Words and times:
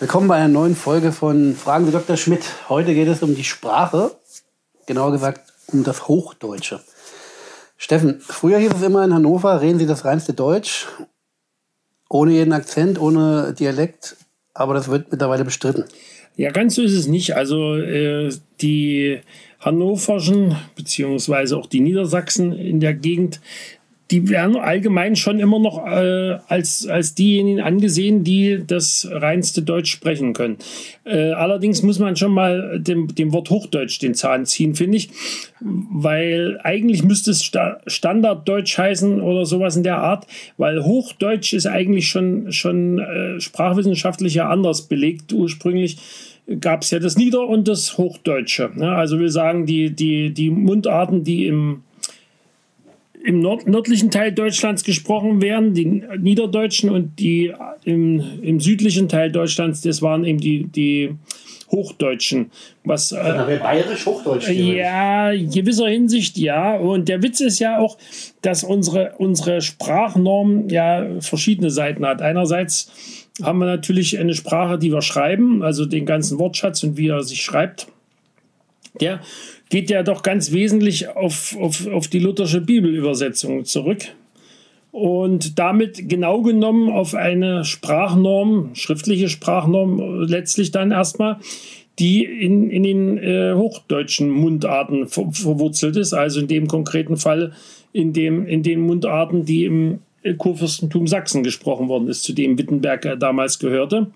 Willkommen 0.00 0.26
bei 0.26 0.34
einer 0.34 0.48
neuen 0.48 0.74
Folge 0.74 1.12
von 1.12 1.54
Fragen 1.54 1.86
Sie 1.86 1.92
Dr. 1.92 2.16
Schmidt. 2.16 2.44
Heute 2.68 2.94
geht 2.94 3.06
es 3.06 3.22
um 3.22 3.36
die 3.36 3.44
Sprache, 3.44 4.10
genauer 4.86 5.12
gesagt 5.12 5.52
um 5.68 5.84
das 5.84 6.08
Hochdeutsche. 6.08 6.80
Steffen, 7.76 8.18
früher 8.20 8.58
hieß 8.58 8.72
es 8.74 8.82
immer 8.82 9.04
in 9.04 9.14
Hannover, 9.14 9.60
reden 9.60 9.78
Sie 9.78 9.86
das 9.86 10.04
reinste 10.04 10.32
Deutsch, 10.32 10.88
ohne 12.08 12.32
jeden 12.32 12.52
Akzent, 12.52 13.00
ohne 13.00 13.54
Dialekt, 13.56 14.16
aber 14.52 14.74
das 14.74 14.88
wird 14.88 15.12
mittlerweile 15.12 15.44
bestritten. 15.44 15.84
Ja, 16.34 16.50
ganz 16.50 16.74
so 16.74 16.82
ist 16.82 16.94
es 16.94 17.06
nicht. 17.06 17.36
Also 17.36 17.76
äh, 17.76 18.34
die 18.60 19.20
hannoverschen 19.60 20.56
beziehungsweise 20.74 21.56
auch 21.56 21.66
die 21.66 21.80
Niedersachsen 21.80 22.52
in 22.52 22.80
der 22.80 22.94
Gegend 22.94 23.40
die 24.10 24.28
werden 24.28 24.56
allgemein 24.56 25.16
schon 25.16 25.40
immer 25.40 25.58
noch 25.58 25.86
äh, 25.86 26.38
als, 26.48 26.86
als 26.86 27.14
diejenigen 27.14 27.60
angesehen, 27.60 28.22
die 28.22 28.62
das 28.66 29.08
reinste 29.10 29.62
Deutsch 29.62 29.90
sprechen 29.90 30.34
können. 30.34 30.58
Äh, 31.04 31.30
allerdings 31.32 31.82
muss 31.82 31.98
man 31.98 32.14
schon 32.14 32.32
mal 32.32 32.78
dem, 32.80 33.14
dem 33.14 33.32
Wort 33.32 33.48
Hochdeutsch 33.48 34.00
den 34.00 34.14
Zahn 34.14 34.44
ziehen, 34.44 34.74
finde 34.74 34.98
ich, 34.98 35.08
weil 35.60 36.60
eigentlich 36.62 37.02
müsste 37.02 37.30
es 37.30 37.42
Sta 37.44 37.80
Standarddeutsch 37.86 38.76
heißen 38.76 39.22
oder 39.22 39.46
sowas 39.46 39.76
in 39.76 39.84
der 39.84 39.98
Art, 39.98 40.26
weil 40.58 40.84
Hochdeutsch 40.84 41.54
ist 41.54 41.66
eigentlich 41.66 42.08
schon, 42.08 42.52
schon 42.52 42.98
äh, 42.98 43.40
sprachwissenschaftlich 43.40 44.34
ja 44.34 44.48
anders 44.48 44.82
belegt 44.82 45.32
ursprünglich 45.32 45.96
gab 46.60 46.82
es 46.82 46.90
ja 46.90 46.98
das 46.98 47.16
Nieder- 47.16 47.48
und 47.48 47.68
das 47.68 47.96
Hochdeutsche. 47.96 48.70
Ne? 48.74 48.94
Also 48.94 49.18
wir 49.18 49.30
sagen, 49.30 49.64
die, 49.64 49.90
die, 49.90 50.32
die 50.34 50.50
Mundarten, 50.50 51.24
die 51.24 51.46
im 51.46 51.82
im 53.24 53.40
nord 53.40 53.66
nördlichen 53.66 54.10
Teil 54.10 54.32
Deutschlands 54.32 54.84
gesprochen 54.84 55.40
werden, 55.40 55.74
die 55.74 56.04
Niederdeutschen 56.18 56.90
und 56.90 57.18
die 57.18 57.52
im, 57.84 58.22
im 58.42 58.60
südlichen 58.60 59.08
Teil 59.08 59.32
Deutschlands, 59.32 59.80
das 59.80 60.02
waren 60.02 60.24
eben 60.24 60.38
die, 60.38 60.64
die 60.64 61.14
Hochdeutschen. 61.70 62.50
Was, 62.84 63.12
äh, 63.12 63.58
bayerisch 63.62 64.04
Hochdeutsch. 64.06 64.48
Ja, 64.50 65.30
in 65.30 65.50
gewisser 65.50 65.88
Hinsicht 65.88 66.36
ja. 66.36 66.76
Und 66.76 67.08
der 67.08 67.22
Witz 67.22 67.40
ist 67.40 67.58
ja 67.58 67.78
auch, 67.78 67.96
dass 68.42 68.62
unsere, 68.62 69.14
unsere 69.18 69.62
Sprachnorm 69.62 70.68
ja 70.68 71.06
verschiedene 71.20 71.70
Seiten 71.70 72.06
hat. 72.06 72.20
Einerseits 72.20 72.92
haben 73.42 73.58
wir 73.58 73.66
natürlich 73.66 74.18
eine 74.18 74.34
Sprache, 74.34 74.78
die 74.78 74.92
wir 74.92 75.02
schreiben, 75.02 75.62
also 75.62 75.86
den 75.86 76.06
ganzen 76.06 76.38
Wortschatz 76.38 76.84
und 76.84 76.96
wie 76.98 77.08
er 77.08 77.22
sich 77.22 77.42
schreibt. 77.42 77.88
Der 79.00 79.20
geht 79.70 79.90
ja 79.90 80.02
doch 80.02 80.22
ganz 80.22 80.52
wesentlich 80.52 81.08
auf, 81.08 81.56
auf, 81.58 81.86
auf 81.88 82.08
die 82.08 82.20
lutherische 82.20 82.60
Bibelübersetzung 82.60 83.64
zurück 83.64 84.04
und 84.94 85.58
damit 85.58 86.08
genau 86.08 86.42
genommen 86.42 86.88
auf 86.88 87.16
eine 87.16 87.64
Sprachnorm, 87.64 88.70
schriftliche 88.74 89.28
Sprachnorm 89.28 90.22
letztlich 90.22 90.70
dann 90.70 90.92
erstmal, 90.92 91.40
die 91.98 92.24
in, 92.24 92.70
in 92.70 92.84
den 92.84 93.18
äh, 93.18 93.54
hochdeutschen 93.54 94.30
Mundarten 94.30 95.08
ver 95.08 95.32
verwurzelt 95.32 95.96
ist, 95.96 96.12
also 96.12 96.38
in 96.38 96.46
dem 96.46 96.68
konkreten 96.68 97.16
Fall 97.16 97.52
in, 97.92 98.12
dem, 98.12 98.46
in 98.46 98.62
den 98.62 98.80
Mundarten, 98.80 99.44
die 99.44 99.64
im 99.64 100.00
äh, 100.22 100.34
Kurfürstentum 100.34 101.08
Sachsen 101.08 101.42
gesprochen 101.42 101.88
worden 101.88 102.06
ist, 102.06 102.22
zu 102.22 102.32
dem 102.32 102.56
Wittenberg 102.56 103.18
damals 103.18 103.58
gehörte. 103.58 104.12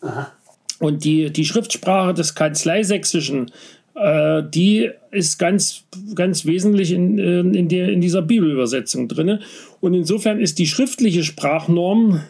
Aha. 0.00 0.32
Und 0.78 1.02
die, 1.04 1.30
die 1.30 1.44
Schriftsprache 1.44 2.14
des 2.14 2.36
Kanzleisächsischen 2.36 3.50
äh, 3.98 4.42
die 4.48 4.90
ist 5.10 5.38
ganz, 5.38 5.84
ganz 6.14 6.46
wesentlich 6.46 6.92
in, 6.92 7.18
äh, 7.18 7.40
in, 7.40 7.68
der, 7.68 7.90
in 7.90 8.00
dieser 8.00 8.22
Bibelübersetzung 8.22 9.08
drin. 9.08 9.40
Und 9.80 9.94
insofern 9.94 10.40
ist 10.40 10.58
die 10.58 10.66
schriftliche 10.66 11.24
Sprachnorm 11.24 12.22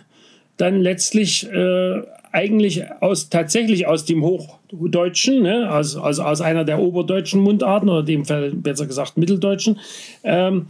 dann 0.57 0.81
letztlich 0.81 1.49
äh, 1.51 2.03
eigentlich 2.33 2.85
aus, 3.01 3.31
tatsächlich 3.31 3.87
aus 3.87 4.05
dem 4.05 4.23
Hochdeutschen, 4.23 5.43
ne, 5.43 5.71
also, 5.71 6.03
also 6.03 6.23
aus 6.23 6.41
einer 6.41 6.65
der 6.65 6.79
oberdeutschen 6.79 7.41
Mundarten 7.41 7.89
oder 7.89 8.03
dem 8.03 8.25
Fall 8.25 8.53
besser 8.53 8.87
gesagt 8.87 9.17
Mitteldeutschen, 9.17 9.79
ähm, 10.25 10.67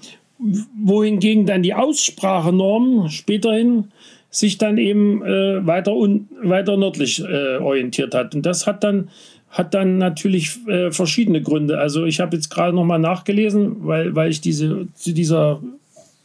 wohingegen 0.81 1.47
dann 1.47 1.63
die 1.63 1.75
Aussprachenorm 1.75 3.09
späterhin 3.09 3.89
sich 4.31 4.59
dann 4.59 4.79
eben 4.79 5.25
äh, 5.25 5.67
weiter, 5.67 5.97
un, 5.97 6.29
weiter 6.43 6.77
nördlich 6.77 7.23
äh, 7.25 7.57
orientiert 7.57 8.15
hat. 8.15 8.35
Und 8.35 8.45
das 8.45 8.67
hat 8.67 8.85
dann 8.85 9.09
hat 9.51 9.75
dann 9.75 9.99
natürlich 9.99 10.67
äh, 10.67 10.91
verschiedene 10.91 11.43
Gründe. 11.43 11.79
Also 11.79 12.05
ich 12.05 12.21
habe 12.21 12.37
jetzt 12.37 12.51
gerade 12.51 12.75
noch 12.75 12.85
mal 12.85 12.99
nachgelesen, 12.99 13.77
weil, 13.87 14.15
weil 14.15 14.31
ich 14.31 14.41
diese 14.41 14.89
zu 14.95 15.13
dieser 15.13 15.63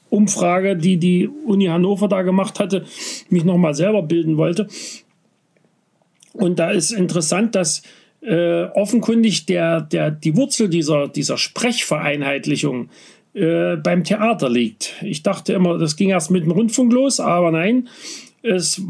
Umfrage, 0.09 0.75
die 0.75 0.97
die 0.97 1.27
Uni 1.27 1.65
Hannover 1.65 2.07
da 2.07 2.21
gemacht 2.21 2.59
hatte, 2.59 2.85
mich 3.29 3.43
noch 3.43 3.57
mal 3.57 3.73
selber 3.73 4.03
bilden 4.03 4.37
wollte. 4.37 4.67
Und 6.33 6.59
da 6.59 6.71
ist 6.71 6.91
interessant, 6.91 7.55
dass 7.55 7.81
äh, 8.21 8.65
offenkundig 8.65 9.45
der, 9.45 9.81
der, 9.81 10.11
die 10.11 10.35
Wurzel 10.35 10.69
dieser, 10.69 11.07
dieser 11.07 11.37
Sprechvereinheitlichung 11.37 12.89
äh, 13.33 13.77
beim 13.77 14.03
Theater 14.03 14.49
liegt. 14.49 14.93
Ich 15.01 15.23
dachte 15.23 15.53
immer, 15.53 15.77
das 15.77 15.95
ging 15.95 16.09
erst 16.09 16.29
mit 16.29 16.43
dem 16.43 16.51
Rundfunk 16.51 16.91
los, 16.93 17.19
aber 17.19 17.51
nein, 17.51 17.87
es 18.41 18.81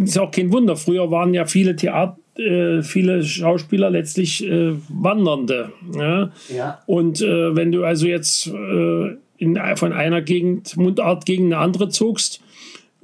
ist 0.00 0.18
auch 0.18 0.30
kein 0.30 0.52
Wunder. 0.52 0.76
Früher 0.76 1.10
waren 1.10 1.32
ja 1.32 1.46
viele 1.46 1.76
Theater 1.76 2.18
äh, 2.38 2.82
viele 2.82 3.22
Schauspieler 3.24 3.90
letztlich 3.90 4.46
äh, 4.46 4.72
Wandernde. 4.88 5.72
Ja? 5.94 6.30
ja. 6.54 6.82
Und 6.86 7.20
äh, 7.20 7.54
wenn 7.56 7.72
du 7.72 7.84
also 7.84 8.06
jetzt 8.06 8.46
äh, 8.46 9.16
in, 9.38 9.58
von 9.76 9.92
einer 9.92 10.22
Gegend, 10.22 10.76
Mundart 10.76 11.26
gegen 11.26 11.46
eine 11.46 11.58
andere 11.58 11.88
zogst, 11.88 12.40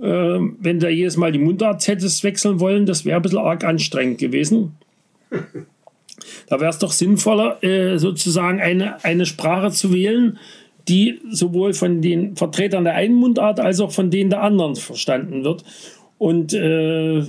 äh, 0.00 0.04
wenn 0.04 0.81
du 0.81 0.88
jedes 0.88 1.16
Mal 1.16 1.32
die 1.32 1.38
Mundart 1.38 1.87
hättest 1.87 2.25
wechseln 2.25 2.60
wollen, 2.60 2.87
das 2.87 3.04
wäre 3.04 3.16
ein 3.16 3.22
bisschen 3.22 3.38
arg 3.38 3.65
anstrengend 3.65 4.19
gewesen. 4.19 4.76
da 6.49 6.60
wäre 6.60 6.70
es 6.70 6.78
doch 6.78 6.93
sinnvoller, 6.93 7.59
sozusagen 7.97 8.60
eine, 8.60 9.03
eine 9.03 9.25
Sprache 9.25 9.70
zu 9.70 9.93
wählen, 9.93 10.38
die 10.88 11.20
sowohl 11.31 11.72
von 11.75 12.03
den 12.03 12.37
Vertretern 12.37 12.84
der 12.84 12.94
einen 12.94 13.14
Mundart 13.14 13.60
als 13.60 13.81
auch 13.81 13.93
von 13.93 14.10
denen 14.10 14.31
der 14.31 14.43
anderen 14.43 14.76
verstanden 14.76 15.44
wird. 15.44 15.64
Und 16.19 16.53
äh, 16.54 17.25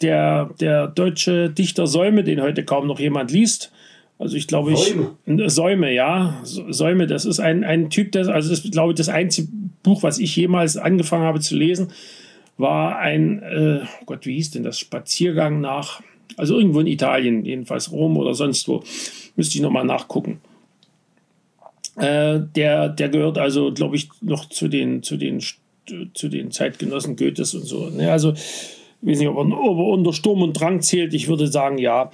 der, 0.00 0.50
der 0.60 0.88
deutsche 0.88 1.50
Dichter 1.50 1.86
Säume, 1.86 2.24
den 2.24 2.42
heute 2.42 2.64
kaum 2.64 2.86
noch 2.86 3.00
jemand 3.00 3.30
liest. 3.30 3.72
Also 4.18 4.36
ich 4.36 4.46
glaube, 4.46 4.72
ich. 4.72 4.94
Säume. 5.26 5.50
Säume, 5.50 5.92
ja. 5.92 6.40
Säume, 6.42 7.06
das 7.06 7.24
ist 7.24 7.40
ein, 7.40 7.64
ein 7.64 7.90
Typ, 7.90 8.12
das, 8.12 8.28
also 8.28 8.50
das 8.50 8.62
glaube 8.70 8.92
ich, 8.92 8.96
das 8.96 9.08
einzige 9.08 9.48
Buch, 9.82 10.02
was 10.02 10.18
ich 10.18 10.34
jemals 10.36 10.76
angefangen 10.76 11.24
habe 11.24 11.40
zu 11.40 11.56
lesen, 11.56 11.88
war 12.56 12.98
ein, 12.98 13.42
äh, 13.42 13.80
oh 14.00 14.04
Gott, 14.06 14.24
wie 14.26 14.34
hieß 14.34 14.52
denn 14.52 14.62
das? 14.62 14.78
Spaziergang 14.78 15.60
nach, 15.60 16.00
also 16.36 16.58
irgendwo 16.58 16.80
in 16.80 16.86
Italien, 16.86 17.44
jedenfalls 17.44 17.92
Rom 17.92 18.16
oder 18.16 18.34
sonst 18.34 18.68
wo. 18.68 18.82
Müsste 19.36 19.56
ich 19.56 19.62
nochmal 19.62 19.84
nachgucken. 19.84 20.40
Äh, 21.96 22.40
der, 22.54 22.88
der 22.88 23.08
gehört 23.10 23.36
also, 23.36 23.72
glaube 23.72 23.96
ich, 23.96 24.08
noch 24.22 24.48
zu 24.48 24.68
den, 24.68 25.02
zu 25.02 25.18
den, 25.18 25.42
zu 26.14 26.28
den 26.28 26.50
Zeitgenossen 26.50 27.16
Goethes 27.16 27.54
und 27.54 27.64
so. 27.64 27.90
Ne? 27.90 28.10
Also 28.10 28.34
weiß 29.02 29.18
nicht, 29.18 29.28
ob 29.28 29.36
er, 29.36 29.44
ob 29.44 29.78
er 29.78 29.86
unter 29.86 30.12
Sturm 30.12 30.42
und 30.42 30.52
Drang 30.52 30.80
zählt. 30.80 31.14
Ich 31.14 31.28
würde 31.28 31.46
sagen, 31.46 31.78
ja. 31.78 32.10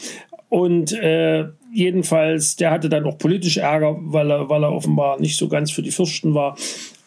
Und 0.49 0.93
äh, 0.93 1.47
jedenfalls, 1.73 2.57
der 2.57 2.71
hatte 2.71 2.89
dann 2.89 3.05
auch 3.05 3.19
politisch 3.19 3.57
Ärger, 3.57 3.97
weil 4.01 4.31
er, 4.31 4.49
weil 4.49 4.63
er 4.63 4.73
offenbar 4.73 5.19
nicht 5.19 5.37
so 5.37 5.49
ganz 5.49 5.71
für 5.71 5.83
die 5.83 5.91
Fürsten 5.91 6.35
war. 6.35 6.57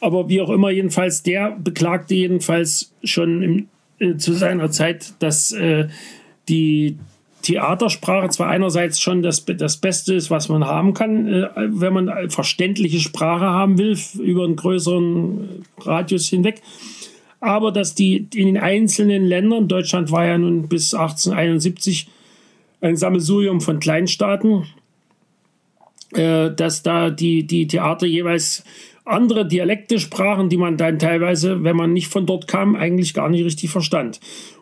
Aber 0.02 0.30
wie 0.30 0.42
auch 0.42 0.50
immer, 0.50 0.72
jedenfalls, 0.72 1.24
der 1.24 1.52
beklagte 1.52 2.16
jedenfalls 2.16 2.94
schon 3.04 3.42
im, 3.44 3.68
äh, 4.00 4.18
zu 4.18 4.34
seiner 4.34 4.72
Zeit, 4.72 5.14
dass 5.20 5.52
äh, 5.52 5.88
die 6.50 6.98
Theatersprache 7.44 8.30
zwar 8.30 8.48
einerseits 8.48 9.00
schon 9.00 9.22
das, 9.22 9.46
das 9.46 9.78
Beste 9.78 10.16
ist, 10.16 10.32
was 10.32 10.50
man 10.50 10.66
haben 10.66 10.94
kann, 10.96 11.28
äh, 11.28 11.50
wenn 11.56 11.94
man 11.94 12.30
verständliche 12.30 13.00
Sprache 13.00 13.46
haben 13.46 13.78
will, 13.78 13.98
über 14.20 14.46
einen 14.46 14.56
größeren 14.56 15.64
Radius 15.80 16.28
hinweg 16.28 16.62
aber 17.46 17.72
dass 17.72 17.94
die 17.94 18.28
in 18.34 18.48
den 18.48 18.58
einzelnen 18.58 19.24
Ländern, 19.24 19.68
Deutschland 19.68 20.12
war 20.12 20.26
ja 20.26 20.38
nun 20.38 20.68
bis 20.68 20.94
1871 20.94 22.08
ein 22.82 22.98
Sammelsurium 22.98 23.62
von 23.62 23.80
Kleinstaaten, 23.80 24.66
äh, 26.14 26.50
dass 26.52 26.82
da 26.82 27.12
die, 27.12 27.46
die 27.46 27.68
Theater 27.68 28.08
jeweils 28.08 28.64
andere 29.06 29.48
Dialekte 29.48 30.00
sprachen, 30.00 30.50
die 30.50 30.58
man 30.58 30.78
dann 30.78 30.98
teilweise, 30.98 31.64
wenn 31.64 31.76
man 31.76 31.94
nicht 31.94 32.08
von 32.08 32.26
dort 32.26 32.48
kam, 32.48 32.76
eigentlich 32.76 33.14
gar 33.14 33.30
nicht 33.30 33.46
richtig 33.46 33.70
verstand. 33.70 34.20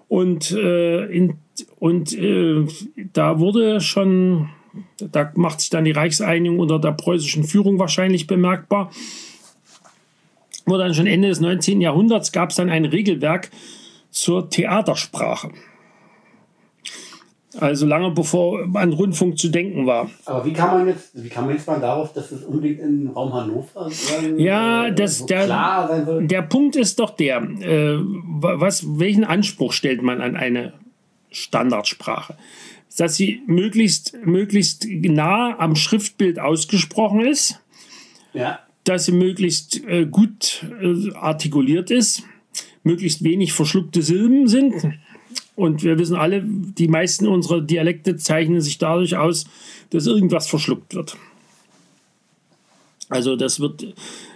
Und, 0.09 0.51
äh, 0.51 1.06
in, 1.06 1.35
und 1.80 2.13
äh, 2.13 2.65
da 3.13 3.39
wurde 3.39 3.80
schon, 3.80 4.50
da 5.00 5.31
macht 5.35 5.62
sich 5.62 5.69
dann 5.69 5.85
die 5.85 5.91
Reichseinigung 5.91 6.59
unter 6.59 6.80
der 6.80 6.91
preußischen 6.91 7.45
Führung 7.45 7.80
wahrscheinlich 7.80 8.27
bemerkbar 8.27 8.91
wo 10.65 10.77
dann 10.77 10.94
schon 10.94 11.07
Ende 11.07 11.30
des 11.30 11.39
19. 11.39 11.81
Jahrhunderts 11.81 12.31
gab 12.31 12.50
es 12.50 12.56
dann 12.56 12.69
ein 12.69 12.86
Regelwerk 12.86 13.51
zur 14.12 14.50
Theatersprache. 14.50 15.51
Also 17.60 17.86
lange 17.86 18.10
bevor 18.12 18.68
an 18.74 18.94
Rundfunk 18.94 19.38
zu 19.38 19.50
denken 19.50 19.86
war. 19.86 20.10
Aber 20.25 20.44
wie 20.45 20.54
kann 20.54 20.80
man 20.80 20.88
jetzt, 20.88 21.12
wie 21.13 21.30
kann 21.30 21.45
man 21.45 21.54
jetzt 21.54 21.68
mal 21.68 21.80
darauf, 21.80 22.12
dass 22.13 22.31
es 22.31 22.44
unbedingt 22.44 22.80
im 22.80 23.10
Raum 23.10 23.31
Hannover 23.31 23.89
sein, 23.92 24.39
ja, 24.39 24.89
das, 24.89 25.19
so 25.19 25.27
der, 25.27 25.45
klar 25.45 25.88
sein 25.88 26.06
soll? 26.06 26.25
Der 26.25 26.42
Punkt 26.42 26.75
ist 26.75 27.00
doch 27.00 27.12
der, 27.12 27.38
äh, 27.44 28.00
was, 28.00 28.98
welchen 28.98 29.24
Anspruch 29.24 29.71
stellt 29.74 30.01
man 30.01 30.19
an 30.19 30.36
eine 30.36 30.74
Standardsprache. 31.30 32.38
Dass 32.98 33.16
sie 33.16 33.42
möglichst, 33.45 34.16
möglichst 34.24 34.88
nah 34.88 35.59
am 35.59 35.75
Schriftbild 35.75 36.39
ausgesprochen 36.39 37.21
ist, 37.21 37.59
Ja. 38.33 38.59
Dass 38.83 39.06
sie 39.06 39.12
möglichst 39.12 39.83
äh, 39.85 40.06
gut 40.06 40.65
äh, 40.81 41.13
artikuliert 41.13 41.91
ist, 41.91 42.24
möglichst 42.83 43.24
wenig 43.24 43.53
verschluckte 43.53 44.01
Silben 44.01 44.47
sind. 44.47 44.74
Und 45.56 45.83
wir 45.83 46.00
wissen 46.00 46.15
alle, 46.15 46.44
die 46.44 46.88
meisten 46.88 47.27
unserer 47.27 47.62
Dialekte 47.62 48.18
zeichnen 48.18 48.62
sich 48.62 48.77
dadurch 48.77 49.15
aus, 49.15 49.45
dass 49.91 50.07
irgendwas 50.07 50.47
verschluckt 50.47 50.95
wird. 50.95 51.15
Also 53.09 53.35
das 53.35 53.59
wird 53.59 53.94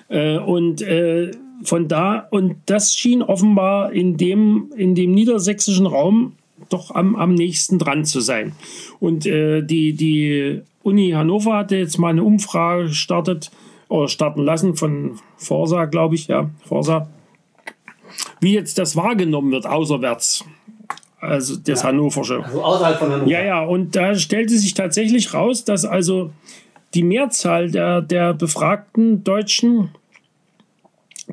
äh, 0.10 0.38
und 0.38 0.82
äh, 0.82 1.32
von 1.64 1.88
da 1.88 2.20
und 2.30 2.58
das 2.68 2.94
schien 2.94 3.24
offenbar 3.24 3.92
in 3.92 4.18
dem 4.18 4.72
in 4.76 4.94
dem 4.94 5.12
niedersächsischen 5.12 5.88
Raum 5.88 6.34
doch 6.70 6.92
am, 6.92 7.16
am 7.16 7.34
nächsten 7.34 7.80
dran 7.80 8.06
zu 8.06 8.20
sein. 8.20 8.54
Und 9.00 9.26
äh, 9.26 9.64
die 9.64 9.94
die 9.94 10.62
Uni 10.84 11.12
Hannover 11.12 11.58
hatte 11.58 11.78
jetzt 11.78 11.98
mal 11.98 12.10
eine 12.10 12.24
Umfrage 12.24 12.90
gestartet 12.90 13.52
oder 13.90 14.08
starten 14.08 14.44
lassen 14.44 14.76
von 14.76 15.20
Forsa, 15.38 15.86
glaube 15.86 16.16
ich, 16.16 16.28
ja 16.28 16.50
Forsa, 16.66 17.08
wie 18.40 18.54
jetzt 18.54 18.78
das 18.78 18.96
wahrgenommen 18.96 19.52
wird 19.52 19.66
außerwärts. 19.66 20.46
Also 21.20 21.56
das 21.56 21.84
Hannoversche. 21.84 22.44
Also 22.44 22.64
außerhalb 22.64 23.00
von 23.00 23.12
Hannover. 23.12 23.30
Ja, 23.30 23.44
ja, 23.44 23.64
und 23.64 23.96
da 23.96 24.16
stellte 24.16 24.58
sich 24.58 24.74
tatsächlich 24.74 25.34
raus, 25.34 25.66
dass 25.66 25.84
also 25.84 26.32
die 26.94 27.04
Mehrzahl 27.04 27.72
der, 27.72 28.02
der 28.02 28.34
befragten 28.34 29.24
Deutschen 29.24 29.90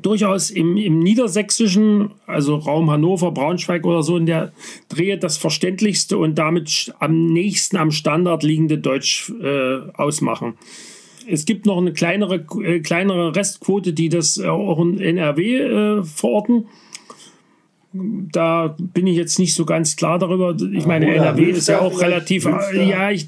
durchaus 0.01 0.49
im, 0.49 0.75
im 0.75 0.99
niedersächsischen, 0.99 2.11
also 2.27 2.55
Raum 2.55 2.91
Hannover, 2.91 3.31
Braunschweig 3.31 3.85
oder 3.85 4.03
so 4.03 4.17
in 4.17 4.25
der 4.25 4.51
Drehe 4.89 5.17
das 5.17 5.37
verständlichste 5.37 6.17
und 6.17 6.35
damit 6.35 6.93
am 6.99 7.27
nächsten 7.27 7.77
am 7.77 7.91
Standard 7.91 8.43
liegende 8.43 8.77
Deutsch 8.77 9.31
äh, 9.41 9.79
ausmachen. 9.93 10.55
Es 11.27 11.45
gibt 11.45 11.65
noch 11.65 11.77
eine 11.77 11.93
kleinere, 11.93 12.45
äh, 12.63 12.79
kleinere 12.79 13.35
Restquote, 13.35 13.93
die 13.93 14.09
das 14.09 14.37
äh, 14.37 14.47
auch 14.47 14.79
in 14.79 14.99
NRW 14.99 15.57
äh, 15.57 16.03
verorten. 16.03 16.65
Da 17.93 18.75
bin 18.77 19.07
ich 19.07 19.15
jetzt 19.15 19.39
nicht 19.39 19.55
so 19.55 19.65
ganz 19.65 19.95
klar 19.95 20.19
darüber. 20.19 20.55
Ich 20.73 20.85
meine, 20.85 21.05
Oder 21.07 21.15
NRW 21.15 21.43
ist 21.43 21.69
ja 21.69 21.79
auch 21.79 22.01
relativ. 22.01 22.45
Münster, 22.45 22.83
Ja, 22.83 23.09
ich, 23.09 23.27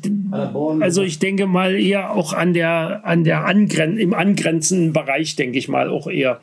also 0.81 1.03
ich 1.03 1.19
denke 1.19 1.47
mal 1.47 1.75
eher 1.75 2.11
auch 2.11 2.33
an 2.33 2.53
der, 2.53 3.05
an 3.05 3.23
der 3.23 3.45
Angren 3.45 3.97
im 3.97 4.13
angrenzenden 4.13 4.91
Bereich, 4.91 5.37
denke 5.37 5.57
ich 5.57 5.69
mal 5.69 5.89
auch 5.89 6.07
eher. 6.07 6.41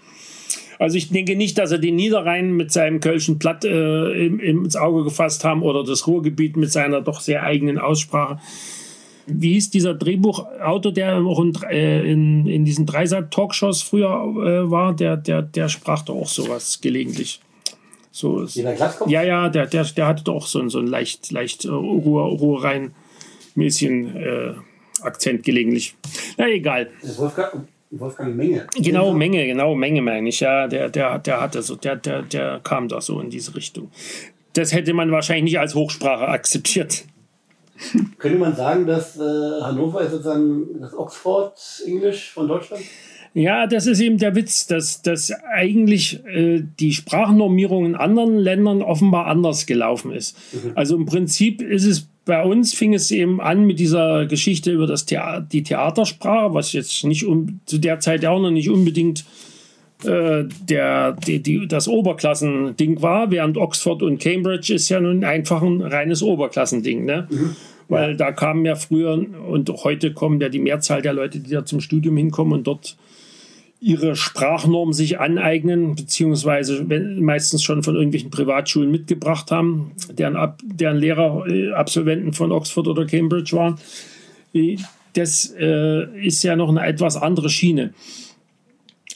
Also 0.78 0.96
ich 0.96 1.10
denke 1.10 1.36
nicht, 1.36 1.58
dass 1.58 1.70
er 1.70 1.78
den 1.78 1.96
Niederrhein 1.96 2.52
mit 2.52 2.72
seinem 2.72 3.00
Kölschen 3.00 3.38
Platt 3.38 3.64
äh, 3.64 4.26
im, 4.26 4.40
ins 4.40 4.76
Auge 4.76 5.04
gefasst 5.04 5.44
haben 5.44 5.62
oder 5.62 5.84
das 5.84 6.06
Ruhrgebiet 6.06 6.56
mit 6.56 6.72
seiner 6.72 7.00
doch 7.00 7.20
sehr 7.20 7.42
eigenen 7.42 7.78
Aussprache. 7.78 8.38
Wie 9.26 9.54
hieß 9.54 9.70
dieser 9.70 9.94
Drehbuchautor, 9.94 10.92
der 10.92 11.16
auch 11.18 11.40
in, 11.40 11.52
äh, 11.70 12.02
in, 12.10 12.46
in 12.46 12.64
diesen 12.64 12.84
Dreisat-Talkshows 12.86 13.82
früher 13.82 14.08
äh, 14.10 14.70
war, 14.70 14.94
der, 14.94 15.16
der, 15.16 15.42
der 15.42 15.68
sprach 15.68 16.02
doch 16.02 16.16
auch 16.16 16.28
sowas 16.28 16.80
gelegentlich. 16.80 17.40
So 18.10 18.44
ja, 19.06 19.22
ja, 19.22 19.48
der, 19.48 19.66
der, 19.66 19.84
der 19.84 20.06
hatte 20.06 20.24
doch 20.24 20.46
so, 20.46 20.60
einen- 20.60 20.70
so 20.70 20.78
einen 20.78 20.86
leicht, 20.88 21.32
leicht 21.32 21.64
äh, 21.64 21.68
Ruhr, 21.68 22.24
Ruhrrhein-mäßigen 23.56 24.16
äh, 24.16 24.54
Akzent 25.02 25.42
gelegentlich. 25.44 25.94
Na 26.36 26.48
egal. 26.48 26.90
Wolfgang, 27.16 27.66
Wolfgang 27.90 28.36
Menge. 28.36 28.66
Genau, 28.76 29.12
Menge, 29.12 29.46
genau, 29.46 29.74
Menge 29.74 30.02
meine 30.02 30.28
ich. 30.28 30.40
Ja, 30.40 30.66
der, 30.68 30.88
der, 30.90 31.18
der 31.18 31.40
hatte 31.40 31.62
so, 31.62 31.76
der, 31.76 31.96
der, 31.96 32.22
der 32.22 32.60
kam 32.62 32.88
da 32.88 33.00
so 33.00 33.20
in 33.20 33.30
diese 33.30 33.54
Richtung. 33.54 33.90
Das 34.52 34.72
hätte 34.72 34.94
man 34.94 35.10
wahrscheinlich 35.10 35.44
nicht 35.44 35.58
als 35.58 35.74
Hochsprache 35.74 36.28
akzeptiert. 36.28 37.04
Könnte 38.18 38.38
man 38.38 38.54
sagen, 38.54 38.86
dass 38.86 39.16
äh, 39.16 39.20
Hannover 39.62 40.02
ist 40.02 40.12
sozusagen 40.12 40.80
das 40.80 40.94
Oxford 40.94 41.54
English 41.86 42.30
von 42.30 42.48
Deutschland? 42.48 42.82
Ja, 43.34 43.66
das 43.66 43.88
ist 43.88 44.00
eben 44.00 44.18
der 44.18 44.36
Witz, 44.36 44.68
dass, 44.68 45.02
dass 45.02 45.32
eigentlich 45.52 46.24
äh, 46.24 46.62
die 46.78 46.92
Sprachnormierung 46.92 47.84
in 47.84 47.96
anderen 47.96 48.38
Ländern 48.38 48.80
offenbar 48.80 49.26
anders 49.26 49.66
gelaufen 49.66 50.12
ist. 50.12 50.36
Also 50.76 50.94
im 50.94 51.04
Prinzip 51.04 51.60
ist 51.60 51.84
es 51.84 52.06
bei 52.24 52.42
uns 52.42 52.74
fing 52.74 52.94
es 52.94 53.10
eben 53.10 53.40
an 53.40 53.66
mit 53.66 53.78
dieser 53.78 54.26
Geschichte 54.26 54.72
über 54.72 54.86
das 54.86 55.04
Thea 55.04 55.40
die 55.40 55.62
Theatersprache, 55.62 56.54
was 56.54 56.72
jetzt 56.72 57.04
nicht 57.04 57.26
um, 57.26 57.60
zu 57.66 57.78
der 57.78 58.00
Zeit 58.00 58.22
ja 58.22 58.30
auch 58.30 58.40
noch 58.40 58.50
nicht 58.50 58.70
unbedingt 58.70 59.24
äh, 60.04 60.44
der, 60.68 61.12
die, 61.12 61.42
die, 61.42 61.66
das 61.66 61.88
Oberklassending 61.88 63.02
war, 63.02 63.30
während 63.30 63.56
Oxford 63.56 64.02
und 64.02 64.20
Cambridge 64.20 64.72
ist 64.74 64.88
ja 64.88 65.00
nun 65.00 65.24
einfach 65.24 65.62
ein 65.62 65.80
reines 65.80 66.22
Oberklassending. 66.22 67.04
Ne? 67.04 67.28
Weil 67.88 68.16
da 68.16 68.32
kamen 68.32 68.64
ja 68.64 68.76
früher 68.76 69.12
und 69.48 69.68
heute 69.84 70.12
kommen 70.12 70.40
ja 70.40 70.48
die 70.48 70.58
Mehrzahl 70.58 71.02
der 71.02 71.12
Leute, 71.12 71.40
die 71.40 71.50
da 71.50 71.64
zum 71.64 71.80
Studium 71.80 72.16
hinkommen 72.16 72.52
und 72.52 72.66
dort 72.66 72.96
ihre 73.80 74.16
Sprachnorm 74.16 74.94
sich 74.94 75.20
aneignen, 75.20 75.94
beziehungsweise 75.94 76.88
wenn, 76.88 77.22
meistens 77.22 77.62
schon 77.62 77.82
von 77.82 77.94
irgendwelchen 77.94 78.30
Privatschulen 78.30 78.90
mitgebracht 78.90 79.50
haben, 79.50 79.92
deren, 80.10 80.36
Ab, 80.36 80.60
deren 80.64 80.96
Lehrer 80.96 81.46
äh, 81.46 81.72
Absolventen 81.72 82.32
von 82.32 82.50
Oxford 82.52 82.88
oder 82.88 83.04
Cambridge 83.04 83.54
waren. 83.54 83.76
Äh, 84.54 84.76
Das 85.14 85.54
äh, 85.56 86.26
ist 86.26 86.42
ja 86.42 86.56
noch 86.56 86.68
eine 86.68 86.84
etwas 86.84 87.16
andere 87.16 87.48
Schiene. 87.48 87.94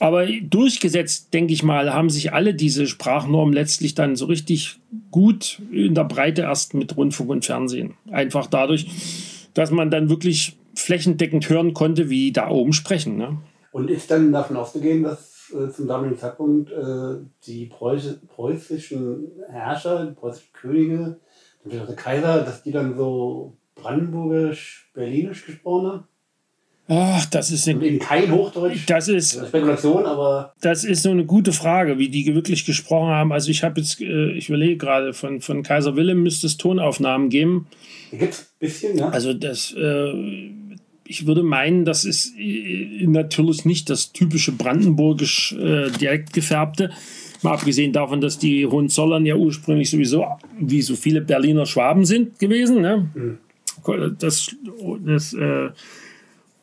Aber 0.00 0.26
durchgesetzt, 0.26 1.34
denke 1.34 1.52
ich 1.52 1.62
mal, 1.62 1.92
haben 1.92 2.10
sich 2.10 2.32
alle 2.32 2.54
diese 2.54 2.86
Sprachnormen 2.86 3.52
letztlich 3.52 3.94
dann 3.94 4.16
so 4.16 4.26
richtig 4.26 4.78
gut 5.10 5.60
in 5.72 5.94
der 5.94 6.04
Breite 6.04 6.42
erst 6.42 6.74
mit 6.74 6.96
Rundfunk 6.96 7.30
und 7.30 7.44
Fernsehen. 7.44 7.94
Einfach 8.10 8.46
dadurch, 8.46 8.86
dass 9.54 9.70
man 9.70 9.90
dann 9.90 10.08
wirklich 10.08 10.56
flächendeckend 10.74 11.48
hören 11.48 11.74
konnte, 11.74 12.08
wie 12.10 12.32
da 12.32 12.48
oben 12.48 12.72
sprechen. 12.72 13.16
Ne? 13.16 13.38
Und 13.72 13.90
ist 13.90 14.10
dann 14.10 14.32
davon 14.32 14.56
auszugehen, 14.56 15.02
dass 15.02 15.52
äh, 15.52 15.70
zum 15.70 15.88
damaligen 15.88 16.18
Zeitpunkt 16.18 16.70
äh, 16.70 17.16
die 17.46 17.66
Preuß 17.66 18.20
preußischen 18.28 19.32
Herrscher, 19.48 20.06
die 20.06 20.14
preußischen 20.14 20.52
Könige, 20.52 21.16
natürlich 21.64 21.86
der 21.86 21.96
Kaiser, 21.96 22.44
dass 22.44 22.62
die 22.62 22.72
dann 22.72 22.96
so 22.96 23.56
brandenburgisch, 23.74 24.90
berlinisch 24.94 25.46
gesprochen 25.46 25.86
haben? 25.86 26.04
Ach, 26.90 27.26
das 27.26 27.50
ist, 27.50 27.69
eine, 27.69 27.85
eben 27.85 27.99
kein 27.99 28.32
Hochdeutsch? 28.32 28.87
das 28.87 29.08
ist 29.08 29.35
ist 29.35 29.49
Spekulation, 29.49 30.06
aber 30.06 30.55
Das 30.62 30.85
ist 30.85 31.02
so 31.02 31.11
eine 31.11 31.26
gute 31.26 31.52
Frage, 31.52 31.99
wie 31.99 32.08
die 32.08 32.35
wirklich 32.35 32.64
gesprochen 32.64 33.11
haben. 33.11 33.31
Also 33.31 33.50
ich 33.50 33.62
habe 33.62 33.81
jetzt, 33.81 34.00
äh, 34.00 34.32
ich 34.32 34.49
überlege 34.49 34.79
gerade, 34.79 35.12
von, 35.12 35.43
von 35.43 35.62
Kaiser 35.62 35.96
Wilhelm 35.96 36.23
müsste 36.23 36.46
es 36.46 36.56
Tonaufnahmen 36.56 37.29
geben. 37.29 37.67
hier 38.08 38.20
gibt 38.20 38.32
es 38.32 38.40
ein 38.40 38.46
bisschen, 38.58 38.99
ja. 38.99 39.11
Also 39.11 39.35
das, 39.35 39.75
äh, 39.76 40.12
ich 41.04 41.26
würde 41.26 41.42
meinen, 41.42 41.85
das 41.85 42.04
ist 42.04 42.35
äh, 42.38 43.07
natürlich 43.07 43.66
nicht 43.66 43.90
das 43.90 44.12
typische 44.12 44.52
brandenburgisch 44.52 45.52
äh, 45.52 45.90
direkt 45.90 46.33
gefärbte. 46.33 46.90
Mal 47.42 47.52
abgesehen 47.52 47.92
davon, 47.92 48.23
dass 48.23 48.38
die 48.38 48.66
Hohenzollern 48.66 49.26
ja 49.26 49.35
ursprünglich 49.35 49.90
sowieso, 49.90 50.25
wie 50.59 50.83
so 50.83 50.97
viele 50.97 51.21
Berliner 51.21 51.66
Schwaben 51.66 52.07
sind 52.07 52.38
gewesen. 52.38 52.80
Ne? 52.80 53.38
Das, 54.18 54.57
das 55.04 55.35
äh, 55.35 55.68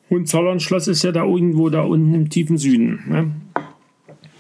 Hohenzollern-Schloss 0.10 0.88
ist 0.88 1.04
ja 1.04 1.12
da 1.12 1.24
irgendwo 1.24 1.70
da 1.70 1.82
unten 1.82 2.14
im 2.14 2.30
tiefen 2.30 2.58
Süden. 2.58 3.04
Ne? 3.08 3.32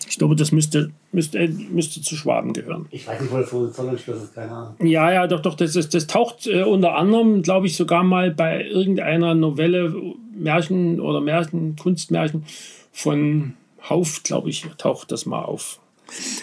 Ich 0.07 0.17
glaube, 0.17 0.35
das 0.35 0.51
müsste, 0.51 0.91
müsste, 1.11 1.47
müsste 1.71 2.01
zu 2.01 2.15
Schwaben 2.15 2.53
gehören. 2.53 2.85
Ich 2.91 3.07
weiß 3.07 3.19
nicht, 3.21 3.33
wo 3.33 3.37
das 3.37 3.49
so 3.49 3.67
Zollernschluss 3.67 4.23
ist, 4.23 4.35
keine 4.35 4.51
Ahnung. 4.51 4.75
Ja, 4.79 5.11
ja, 5.11 5.27
doch, 5.27 5.41
doch, 5.41 5.55
das, 5.55 5.75
ist, 5.75 5.93
das 5.93 6.07
taucht 6.07 6.47
äh, 6.47 6.63
unter 6.63 6.95
anderem, 6.95 7.41
glaube 7.41 7.67
ich, 7.67 7.75
sogar 7.75 8.03
mal 8.03 8.31
bei 8.31 8.65
irgendeiner 8.65 9.33
Novelle, 9.33 9.93
Märchen 10.37 10.99
oder 10.99 11.21
Märchen, 11.21 11.75
Kunstmärchen 11.75 12.45
von 12.91 13.53
Hauf, 13.89 14.21
glaube 14.23 14.49
ich, 14.49 14.65
taucht 14.77 15.11
das 15.11 15.25
mal 15.25 15.43
auf. 15.43 15.79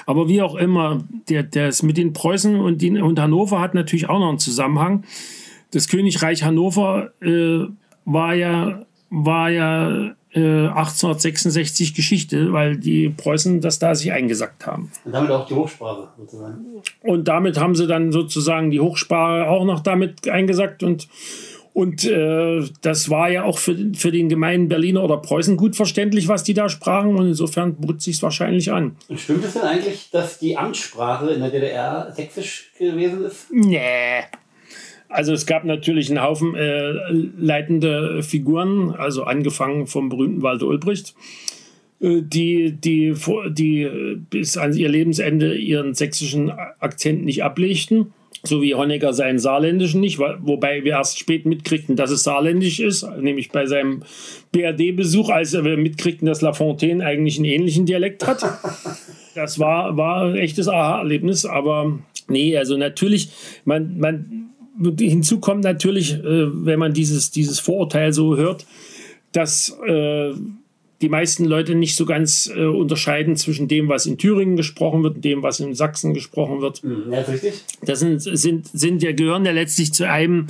Aber 0.06 0.28
wie 0.28 0.42
auch 0.42 0.56
immer, 0.56 1.02
der, 1.28 1.44
das 1.44 1.82
mit 1.82 1.96
den 1.96 2.12
Preußen 2.12 2.56
und, 2.60 2.82
den, 2.82 3.00
und 3.00 3.18
Hannover 3.18 3.60
hat 3.60 3.74
natürlich 3.74 4.08
auch 4.08 4.18
noch 4.18 4.28
einen 4.28 4.38
Zusammenhang. 4.38 5.04
Das 5.70 5.88
Königreich 5.88 6.42
Hannover 6.42 7.12
äh, 7.20 7.60
war 8.04 8.34
ja, 8.34 8.84
war 9.12 9.50
ja 9.50 10.14
äh, 10.30 10.68
1866 10.68 11.94
Geschichte, 11.94 12.52
weil 12.52 12.78
die 12.78 13.10
Preußen 13.10 13.60
das 13.60 13.78
da 13.78 13.94
sich 13.94 14.10
eingesackt 14.10 14.66
haben. 14.66 14.90
Und 15.04 15.12
damit 15.12 15.30
auch 15.30 15.46
die 15.46 15.54
Hochsprache 15.54 16.08
sozusagen. 16.16 16.64
Und 17.02 17.28
damit 17.28 17.58
haben 17.58 17.74
sie 17.74 17.86
dann 17.86 18.10
sozusagen 18.10 18.70
die 18.70 18.80
Hochsprache 18.80 19.48
auch 19.48 19.66
noch 19.66 19.80
damit 19.80 20.28
eingesackt 20.28 20.82
und 20.82 21.08
und 21.74 22.04
äh, 22.04 22.62
das 22.82 23.08
war 23.08 23.30
ja 23.30 23.44
auch 23.44 23.56
für, 23.56 23.74
für 23.94 24.12
den 24.12 24.28
gemeinen 24.28 24.68
Berliner 24.68 25.02
oder 25.02 25.16
Preußen 25.16 25.56
gut 25.56 25.74
verständlich, 25.74 26.28
was 26.28 26.44
die 26.44 26.52
da 26.52 26.68
sprachen. 26.68 27.16
Und 27.16 27.28
insofern 27.28 27.76
bot 27.76 28.02
sich 28.02 28.22
wahrscheinlich 28.22 28.70
an. 28.70 28.96
Und 29.08 29.18
stimmt 29.18 29.42
es 29.42 29.54
denn 29.54 29.62
eigentlich, 29.62 30.10
dass 30.10 30.38
die 30.38 30.58
Amtssprache 30.58 31.30
in 31.30 31.40
der 31.40 31.48
DDR 31.48 32.12
sächsisch 32.14 32.72
gewesen 32.78 33.24
ist? 33.24 33.50
Nee. 33.50 34.24
Also 35.12 35.32
es 35.32 35.46
gab 35.46 35.64
natürlich 35.64 36.08
einen 36.10 36.22
Haufen 36.22 36.54
äh, 36.54 36.92
leitende 37.38 38.22
Figuren, 38.22 38.90
also 38.90 39.24
angefangen 39.24 39.86
vom 39.86 40.08
berühmten 40.08 40.42
Walter 40.42 40.66
Ulbricht 40.66 41.14
äh, 42.00 42.22
die, 42.22 42.72
die, 42.72 43.14
die 43.50 44.16
bis 44.30 44.56
an 44.56 44.74
ihr 44.74 44.88
Lebensende 44.88 45.54
ihren 45.54 45.94
sächsischen 45.94 46.50
Akzent 46.50 47.24
nicht 47.24 47.44
ablegten 47.44 48.12
so 48.44 48.60
wie 48.60 48.74
Honecker 48.74 49.12
seinen 49.12 49.38
saarländischen 49.38 50.00
nicht, 50.00 50.18
wobei 50.18 50.82
wir 50.84 50.92
erst 50.92 51.18
spät 51.18 51.46
mitkriegten, 51.46 51.94
dass 51.94 52.10
es 52.10 52.24
saarländisch 52.24 52.80
ist, 52.80 53.06
nämlich 53.20 53.50
bei 53.50 53.66
seinem 53.66 54.02
BRD-Besuch, 54.50 55.30
als 55.30 55.52
wir 55.52 55.76
mitkriegten, 55.76 56.26
dass 56.26 56.40
La 56.40 56.52
Fontaine 56.52 57.04
eigentlich 57.04 57.36
einen 57.36 57.44
ähnlichen 57.44 57.86
Dialekt 57.86 58.26
hat. 58.26 58.42
Das 59.34 59.58
war, 59.58 59.96
war 59.96 60.26
ein 60.26 60.36
echtes 60.36 60.68
Aha-Erlebnis, 60.68 61.46
aber 61.46 61.98
nee, 62.28 62.54
also 62.54 62.76
natürlich, 62.76 63.30
man, 63.64 63.96
man, 63.96 64.50
hinzu 64.98 65.40
kommt 65.40 65.64
natürlich, 65.64 66.14
äh, 66.14 66.64
wenn 66.66 66.78
man 66.78 66.92
dieses, 66.92 67.30
dieses 67.30 67.60
Vorurteil 67.60 68.12
so 68.12 68.36
hört, 68.36 68.66
dass 69.32 69.76
äh, 69.86 70.32
die 71.02 71.08
meisten 71.08 71.44
Leute 71.44 71.74
nicht 71.74 71.96
so 71.96 72.06
ganz 72.06 72.50
äh, 72.54 72.64
unterscheiden 72.64 73.36
zwischen 73.36 73.66
dem, 73.68 73.88
was 73.88 74.06
in 74.06 74.18
Thüringen 74.18 74.56
gesprochen 74.56 75.02
wird 75.02 75.16
und 75.16 75.24
dem, 75.24 75.42
was 75.42 75.60
in 75.60 75.74
Sachsen 75.74 76.14
gesprochen 76.14 76.60
wird. 76.60 76.84
Mhm, 76.84 77.12
ja, 77.12 77.20
richtig. 77.22 77.54
Das 77.84 77.98
sind, 77.98 78.20
sind, 78.20 78.68
sind 78.72 79.02
ja, 79.02 79.12
gehören 79.12 79.44
ja 79.44 79.52
letztlich 79.52 79.92
zu 79.92 80.08
einem 80.08 80.46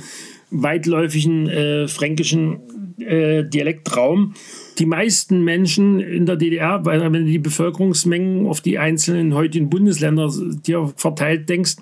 weitläufigen 0.51 1.49
äh, 1.49 1.87
fränkischen 1.87 2.59
äh, 2.99 3.43
Dialektraum. 3.43 4.33
Die 4.79 4.85
meisten 4.85 5.43
Menschen 5.43 5.99
in 5.99 6.25
der 6.25 6.35
DDR, 6.35 6.85
weil 6.85 7.01
wenn 7.01 7.13
du 7.13 7.23
die 7.25 7.39
Bevölkerungsmengen 7.39 8.47
auf 8.47 8.61
die 8.61 8.79
einzelnen 8.79 9.33
heutigen 9.33 9.69
Bundesländer 9.69 10.31
dir 10.65 10.91
verteilt 10.95 11.49
denkst, 11.49 11.75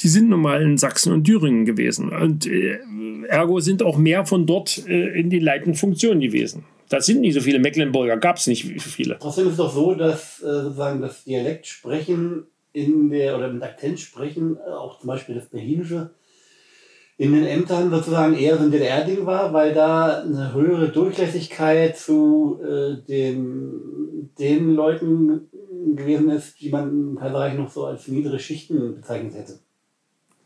die 0.00 0.08
sind 0.08 0.28
nun 0.28 0.40
mal 0.40 0.62
in 0.62 0.76
Sachsen 0.78 1.12
und 1.12 1.24
Thüringen 1.24 1.64
gewesen. 1.64 2.10
Und 2.10 2.46
äh, 2.46 2.78
ergo 3.28 3.60
sind 3.60 3.82
auch 3.82 3.96
mehr 3.96 4.26
von 4.26 4.46
dort 4.46 4.86
äh, 4.88 5.18
in 5.18 5.30
die 5.30 5.38
leitenden 5.38 5.74
Funktionen 5.74 6.20
gewesen. 6.20 6.64
Das 6.88 7.06
sind 7.06 7.20
nicht 7.20 7.34
so 7.34 7.40
viele 7.40 7.58
Mecklenburger, 7.58 8.16
gab 8.16 8.36
es 8.36 8.46
nicht 8.46 8.64
so 8.64 8.90
viele. 8.90 9.18
Trotzdem 9.18 9.46
ist 9.46 9.52
es 9.52 9.56
doch 9.56 9.74
so, 9.74 9.94
dass 9.94 10.40
äh, 10.40 10.62
sozusagen 10.62 11.00
das 11.00 11.24
Dialektsprechen 11.24 12.46
in 12.72 13.08
der 13.08 13.38
oder 13.38 13.50
mit 13.50 13.62
Akzent 13.62 14.00
sprechen, 14.00 14.56
äh, 14.56 14.70
auch 14.70 14.98
zum 14.98 15.08
Beispiel 15.08 15.34
das 15.36 15.48
Berlinische, 15.48 16.10
in 17.16 17.32
den 17.32 17.46
Ämtern 17.46 17.90
sozusagen 17.90 18.34
eher 18.34 18.56
so 18.58 18.64
ein 18.64 18.70
DDR-Ding 18.70 19.24
war, 19.24 19.52
weil 19.52 19.72
da 19.72 20.22
eine 20.22 20.52
höhere 20.52 20.88
Durchlässigkeit 20.88 21.96
zu 21.96 22.60
äh, 22.62 22.96
den, 23.06 24.30
den 24.38 24.74
Leuten 24.74 25.48
gewesen 25.94 26.30
ist, 26.30 26.60
die 26.60 26.70
man 26.70 26.88
im 26.88 27.16
Kaiserreich 27.16 27.54
noch 27.54 27.70
so 27.70 27.86
als 27.86 28.08
niedere 28.08 28.38
Schichten 28.38 28.96
bezeichnet 28.96 29.34
hätte. 29.34 29.60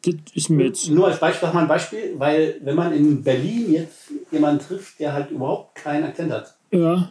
Das 0.04 0.14
ist 0.34 0.50
mir 0.50 0.66
jetzt. 0.66 0.88
Nur 0.90 1.08
als 1.08 1.18
Beispiel, 1.18 1.48
mal 1.52 1.62
ein 1.62 1.68
Beispiel, 1.68 2.14
weil 2.18 2.60
wenn 2.62 2.76
man 2.76 2.92
in 2.92 3.22
Berlin 3.22 3.72
jetzt 3.72 4.12
jemanden 4.30 4.64
trifft, 4.64 5.00
der 5.00 5.12
halt 5.12 5.30
überhaupt 5.30 5.74
keinen 5.74 6.04
Akzent 6.04 6.32
hat, 6.32 6.56
ja. 6.70 7.10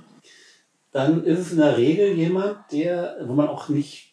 dann 0.91 1.23
ist 1.23 1.39
es 1.39 1.51
in 1.51 1.57
der 1.57 1.77
Regel 1.77 2.13
jemand, 2.13 2.57
der, 2.71 3.17
wo 3.25 3.33
man 3.33 3.49
auch 3.49 3.69
nicht 3.69 4.06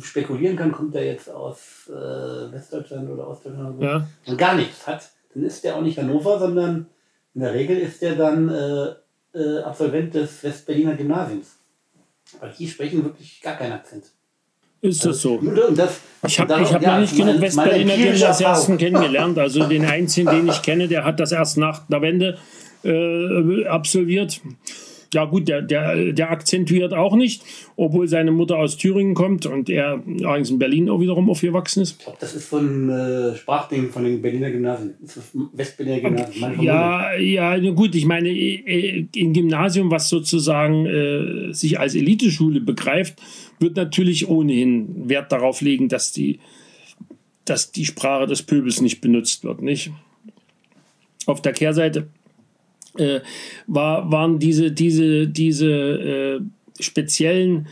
spekulieren 0.00 0.56
kann, 0.56 0.72
kommt 0.72 0.94
der 0.94 1.06
jetzt 1.06 1.30
aus 1.30 1.88
äh, 1.88 2.52
Westdeutschland 2.52 3.08
oder 3.10 3.28
Ostdeutschland 3.28 3.78
oder 3.78 3.78
so, 3.78 3.84
ja. 3.84 4.06
und 4.26 4.38
gar 4.38 4.54
nichts 4.54 4.86
hat, 4.86 5.10
dann 5.34 5.44
ist 5.44 5.64
der 5.64 5.76
auch 5.76 5.82
nicht 5.82 5.98
Hannover, 5.98 6.38
sondern 6.38 6.86
in 7.34 7.40
der 7.40 7.54
Regel 7.54 7.78
ist 7.78 8.02
der 8.02 8.16
dann 8.16 8.48
äh, 8.48 9.38
äh, 9.38 9.60
Absolvent 9.62 10.14
des 10.14 10.42
Westberliner 10.42 10.94
Gymnasiums. 10.94 11.56
Weil 12.40 12.52
die 12.58 12.68
sprechen 12.68 13.04
wirklich 13.04 13.40
gar 13.42 13.56
keinen 13.56 13.72
Akzent. 13.72 14.04
Ist 14.82 15.04
das 15.04 15.20
so? 15.20 15.38
Das, 15.74 16.00
ich 16.26 16.40
habe 16.40 16.54
hab 16.54 16.82
ja, 16.82 16.94
noch 16.94 17.00
nicht 17.00 17.16
genug 17.16 17.40
Westberliner 17.40 17.96
Gymnasiasten 17.96 18.78
kennengelernt. 18.78 19.38
Also 19.38 19.66
den 19.66 19.84
einzigen, 19.84 20.30
den 20.30 20.48
ich 20.48 20.62
kenne, 20.62 20.88
der 20.88 21.04
hat 21.04 21.20
das 21.20 21.32
erst 21.32 21.58
nach 21.58 21.86
der 21.88 22.00
Wende 22.00 22.38
äh, 22.82 23.66
absolviert. 23.66 24.40
Ja 25.12 25.24
gut, 25.24 25.48
der, 25.48 25.62
der, 25.62 26.12
der 26.12 26.30
akzentuiert 26.30 26.94
auch 26.94 27.16
nicht, 27.16 27.42
obwohl 27.74 28.06
seine 28.06 28.30
Mutter 28.30 28.58
aus 28.58 28.76
Thüringen 28.76 29.14
kommt 29.14 29.44
und 29.44 29.68
er 29.68 30.00
allerdings 30.22 30.50
in 30.50 30.60
Berlin 30.60 30.88
auch 30.88 31.00
wiederum 31.00 31.28
aufgewachsen 31.28 31.82
ist. 31.82 31.96
Ich 31.98 32.04
glaube, 32.04 32.18
das 32.20 32.34
ist 32.34 32.48
so 32.48 32.58
ein 32.58 32.88
äh, 32.88 33.34
Sprachding 33.34 33.90
von 33.90 34.04
den 34.04 34.22
Berliner 34.22 34.52
Gymnasien. 34.52 34.94
Westberliner 35.52 36.00
Gymnasien. 36.00 36.62
Ja, 36.62 37.14
ja, 37.16 37.58
gut, 37.70 37.96
ich 37.96 38.06
meine, 38.06 38.30
im 38.30 39.32
Gymnasium, 39.32 39.90
was 39.90 40.08
sozusagen 40.08 40.86
äh, 40.86 41.52
sich 41.52 41.80
als 41.80 41.96
Eliteschule 41.96 42.60
begreift, 42.60 43.20
wird 43.58 43.76
natürlich 43.76 44.28
ohnehin 44.28 45.08
Wert 45.08 45.32
darauf 45.32 45.60
legen, 45.60 45.88
dass 45.88 46.12
die, 46.12 46.38
dass 47.44 47.72
die 47.72 47.84
Sprache 47.84 48.26
des 48.26 48.42
Pöbels 48.42 48.80
nicht 48.80 49.00
benutzt 49.00 49.42
wird, 49.42 49.60
nicht? 49.60 49.90
Auf 51.26 51.42
der 51.42 51.52
Kehrseite 51.52 52.08
äh, 52.96 53.20
war, 53.66 54.10
waren 54.10 54.38
diese, 54.38 54.72
diese, 54.72 55.28
diese 55.28 55.70
äh, 55.70 56.40
speziellen 56.82 57.68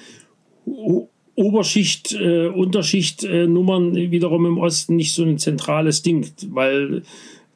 Oberschicht, 1.35 2.13
äh, 2.13 2.47
Unterschicht-Nummern 2.47 3.95
wiederum 3.95 4.47
im 4.47 4.59
Osten 4.59 4.97
nicht 4.97 5.15
so 5.15 5.23
ein 5.25 5.39
zentrales 5.39 6.03
Ding, 6.03 6.31
weil 6.49 7.03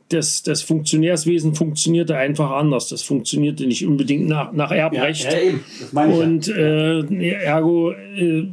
das, 0.09 0.43
das 0.43 0.63
Funktionärswesen 0.63 1.55
funktionierte 1.55 2.17
einfach 2.17 2.51
anders. 2.51 2.89
Das 2.89 3.03
funktionierte 3.03 3.67
nicht 3.67 3.87
unbedingt 3.87 4.29
nach, 4.29 4.53
nach 4.53 4.71
Erbrecht. 4.71 5.25
Ja, 5.25 5.33
ja 5.33 5.41
eben. 5.41 5.65
Das 5.81 5.93
meine 5.93 6.13
ich 6.13 6.19
Und 6.21 6.49
äh, 6.49 7.31
ergo 7.33 7.93
äh, 7.93 8.47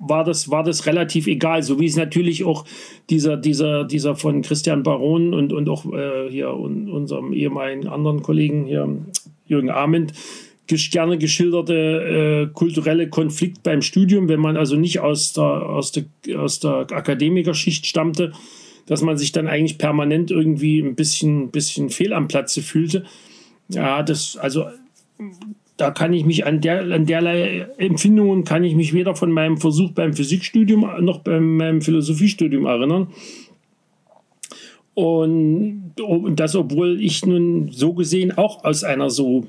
war, 0.00 0.24
das, 0.24 0.50
war 0.50 0.64
das 0.64 0.86
relativ 0.86 1.26
egal. 1.26 1.62
So 1.62 1.78
wie 1.78 1.86
es 1.86 1.96
natürlich 1.96 2.44
auch 2.44 2.64
dieser, 3.10 3.36
dieser, 3.36 3.84
dieser 3.84 4.16
von 4.16 4.42
Christian 4.42 4.82
Baron 4.82 5.34
und, 5.34 5.52
und 5.52 5.68
auch 5.68 5.84
äh, 5.92 6.28
hier 6.30 6.52
und 6.54 6.90
unserem 6.90 7.32
ehemaligen 7.32 7.86
anderen 7.86 8.22
Kollegen 8.22 8.66
hier, 8.66 8.88
Jürgen 9.46 9.70
Ament, 9.70 10.12
gerne 10.66 11.18
geschilderte 11.18 11.74
äh, 12.48 12.54
kulturelle 12.54 13.08
Konflikt 13.08 13.64
beim 13.64 13.82
Studium, 13.82 14.28
wenn 14.28 14.38
man 14.38 14.56
also 14.56 14.76
nicht 14.76 15.00
aus 15.00 15.32
der, 15.32 15.42
aus 15.42 15.90
der, 15.90 16.04
aus 16.38 16.60
der 16.60 16.86
Akademikerschicht 16.92 17.86
stammte, 17.86 18.32
dass 18.86 19.02
man 19.02 19.18
sich 19.18 19.32
dann 19.32 19.48
eigentlich 19.48 19.78
permanent 19.78 20.30
irgendwie 20.30 20.78
ein 20.78 20.94
bisschen, 20.94 21.50
bisschen 21.50 21.90
fehl 21.90 22.12
am 22.12 22.28
Platze 22.28 22.62
fühlte. 22.62 23.04
Ja, 23.68 24.04
das, 24.04 24.36
also 24.36 24.66
da 25.80 25.90
kann 25.90 26.12
ich 26.12 26.24
mich 26.24 26.46
an, 26.46 26.60
der, 26.60 26.82
an 26.92 27.06
derlei 27.06 27.66
Empfindungen 27.78 28.44
kann 28.44 28.64
ich 28.64 28.74
mich 28.74 28.92
weder 28.92 29.14
von 29.14 29.32
meinem 29.32 29.56
Versuch 29.56 29.92
beim 29.92 30.12
Physikstudium 30.12 30.86
noch 31.00 31.20
bei 31.20 31.40
meinem 31.40 31.80
Philosophiestudium 31.80 32.66
erinnern. 32.66 33.08
Und, 34.94 35.94
und 36.00 36.40
das, 36.40 36.54
obwohl 36.54 37.00
ich 37.00 37.24
nun 37.24 37.70
so 37.70 37.94
gesehen 37.94 38.36
auch 38.36 38.64
aus 38.64 38.84
einer 38.84 39.08
so 39.08 39.46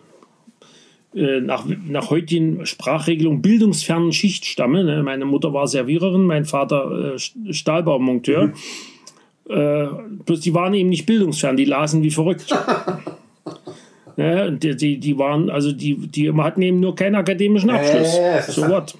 äh, 1.14 1.42
nach, 1.42 1.66
nach 1.66 2.10
heutigen 2.10 2.66
Sprachregelung 2.66 3.42
bildungsfernen 3.42 4.14
Schicht 4.14 4.46
stamme. 4.46 4.86
Ne? 4.86 5.04
Meine 5.04 5.26
Mutter 5.26 5.52
war 5.52 5.68
Serviererin, 5.68 6.24
mein 6.24 6.46
Vater 6.46 7.16
äh, 7.16 7.54
Stahlbaumonteur. 7.54 8.48
Mhm. 8.48 8.54
Äh, 9.50 9.88
bloß 10.26 10.40
die 10.40 10.54
waren 10.54 10.74
eben 10.74 10.88
nicht 10.88 11.06
bildungsfern, 11.06 11.58
die 11.58 11.66
lasen 11.66 12.04
wie 12.04 12.12
verrückt. 12.12 12.56
ja, 14.18 14.50
die, 14.50 14.76
die, 14.76 14.98
die 14.98 15.18
waren, 15.18 15.50
also 15.50 15.72
die, 15.72 15.96
die 15.96 16.32
hatten 16.32 16.62
eben 16.62 16.80
nur 16.80 16.96
keinen 16.96 17.16
akademischen 17.16 17.70
Abschluss. 17.70 18.18
Äh, 18.18 18.42
so 18.48 18.68
what. 18.68 18.96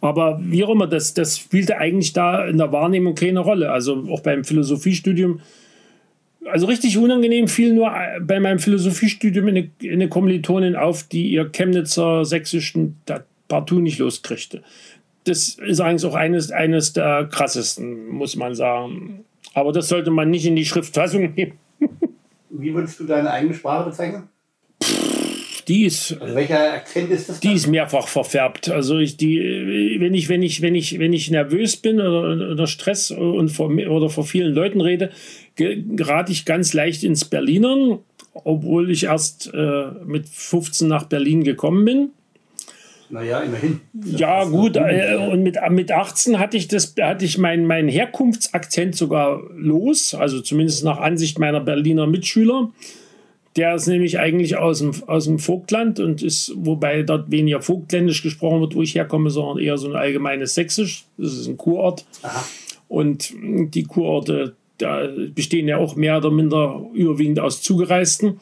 Aber 0.00 0.38
wie 0.42 0.62
auch 0.64 0.70
immer, 0.70 0.86
das, 0.86 1.14
das 1.14 1.38
spielte 1.38 1.78
eigentlich 1.78 2.12
da 2.12 2.46
in 2.46 2.58
der 2.58 2.72
Wahrnehmung 2.72 3.14
keine 3.14 3.40
Rolle. 3.40 3.72
Also 3.72 4.04
auch 4.10 4.20
beim 4.20 4.44
Philosophiestudium. 4.44 5.40
Also 6.50 6.66
richtig 6.66 6.98
unangenehm 6.98 7.48
fiel 7.48 7.72
nur 7.72 7.88
äh, 7.88 8.20
bei 8.20 8.38
meinem 8.38 8.58
Philosophiestudium 8.58 9.48
eine, 9.48 9.70
eine 9.82 10.08
Kommilitonin 10.08 10.76
auf, 10.76 11.04
die 11.04 11.28
ihr 11.28 11.50
Chemnitzer 11.50 12.24
sächsischen 12.24 13.00
partout 13.48 13.80
nicht 13.80 13.98
loskriegte 13.98 14.62
das 15.24 15.56
ist 15.66 15.80
eigentlich 15.80 16.10
auch 16.10 16.14
eines, 16.14 16.50
eines 16.50 16.92
der 16.92 17.26
krassesten, 17.30 18.08
muss 18.08 18.36
man 18.36 18.54
sagen. 18.54 19.24
Aber 19.54 19.72
das 19.72 19.88
sollte 19.88 20.10
man 20.10 20.30
nicht 20.30 20.46
in 20.46 20.56
die 20.56 20.66
Schriftfassung 20.66 21.34
nehmen. 21.34 21.58
Wie 22.56 22.72
würdest 22.72 23.00
du 23.00 23.04
deine 23.04 23.30
eigene 23.30 23.54
Sprache 23.54 23.90
bezeichnen? 23.90 24.28
Die 25.66 25.84
ist, 25.84 26.20
also 26.20 26.34
welcher 26.34 26.74
Akzent 26.74 27.10
ist 27.10 27.28
das? 27.28 27.40
Die 27.40 27.54
ist 27.54 27.66
mehrfach 27.66 28.06
verfärbt. 28.06 28.68
Also 28.68 28.98
ich, 28.98 29.16
die, 29.16 29.96
wenn 29.98 30.12
ich, 30.12 30.28
wenn 30.28 30.42
ich, 30.42 30.60
wenn 30.60 30.74
ich, 30.74 30.98
wenn 30.98 31.12
ich 31.14 31.30
nervös 31.30 31.76
bin 31.76 32.00
oder 32.00 32.50
unter 32.50 32.66
Stress 32.66 33.10
und 33.10 33.48
vor, 33.48 33.70
oder 33.70 34.10
vor 34.10 34.24
vielen 34.24 34.52
Leuten 34.52 34.82
rede, 34.82 35.10
gerate 35.56 36.32
ich 36.32 36.44
ganz 36.44 36.74
leicht 36.74 37.02
ins 37.02 37.24
Berlinern, 37.24 38.00
obwohl 38.34 38.90
ich 38.90 39.04
erst 39.04 39.52
äh, 39.54 39.86
mit 40.04 40.28
15 40.28 40.86
nach 40.86 41.04
Berlin 41.04 41.44
gekommen 41.44 41.84
bin. 41.84 42.10
Naja, 43.10 43.40
immerhin. 43.40 43.80
Ja, 44.04 44.44
gut. 44.44 44.76
Äh, 44.76 45.16
und 45.16 45.42
mit, 45.42 45.58
mit 45.70 45.92
18 45.92 46.38
hatte 46.38 46.56
ich, 46.56 46.68
das, 46.68 46.94
hatte 47.00 47.24
ich 47.24 47.38
meinen 47.38 47.66
mein 47.66 47.88
Herkunftsakzent 47.88 48.96
sogar 48.96 49.42
los, 49.54 50.14
also 50.14 50.40
zumindest 50.40 50.84
nach 50.84 50.98
Ansicht 50.98 51.38
meiner 51.38 51.60
Berliner 51.60 52.06
Mitschüler. 52.06 52.70
Der 53.56 53.76
ist 53.76 53.86
nämlich 53.86 54.18
eigentlich 54.18 54.56
aus 54.56 54.80
dem, 54.80 54.92
aus 55.06 55.26
dem 55.26 55.38
Vogtland 55.38 56.00
und 56.00 56.22
ist, 56.22 56.52
wobei 56.56 57.02
dort 57.02 57.30
weniger 57.30 57.62
Vogtländisch 57.62 58.22
gesprochen 58.22 58.60
wird, 58.60 58.74
wo 58.74 58.82
ich 58.82 58.96
herkomme, 58.96 59.30
sondern 59.30 59.62
eher 59.62 59.78
so 59.78 59.88
ein 59.88 59.94
allgemeines 59.94 60.54
Sächsisch. 60.54 61.04
Das 61.18 61.34
ist 61.34 61.46
ein 61.46 61.56
Kurort. 61.56 62.04
Aha. 62.22 62.44
Und 62.88 63.32
die 63.38 63.84
Kurorte, 63.84 64.56
da 64.78 65.08
bestehen 65.34 65.68
ja 65.68 65.76
auch 65.76 65.94
mehr 65.94 66.16
oder 66.16 66.32
minder 66.32 66.84
überwiegend 66.94 67.38
aus 67.38 67.62
Zugereisten. 67.62 68.40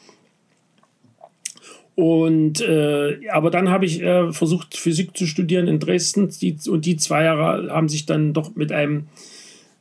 Und 1.95 2.61
äh, 2.61 3.19
aber 3.29 3.51
dann 3.51 3.69
habe 3.69 3.85
ich 3.85 4.01
äh, 4.01 4.31
versucht, 4.33 4.75
Physik 4.75 5.15
zu 5.15 5.27
studieren 5.27 5.67
in 5.67 5.79
Dresden. 5.79 6.29
Die, 6.41 6.57
und 6.67 6.85
die 6.85 6.97
zwei 6.97 7.25
Jahre 7.25 7.69
haben 7.71 7.87
sich 7.87 8.05
dann 8.05 8.33
doch 8.33 8.55
mit 8.55 8.71
einem, 8.71 9.07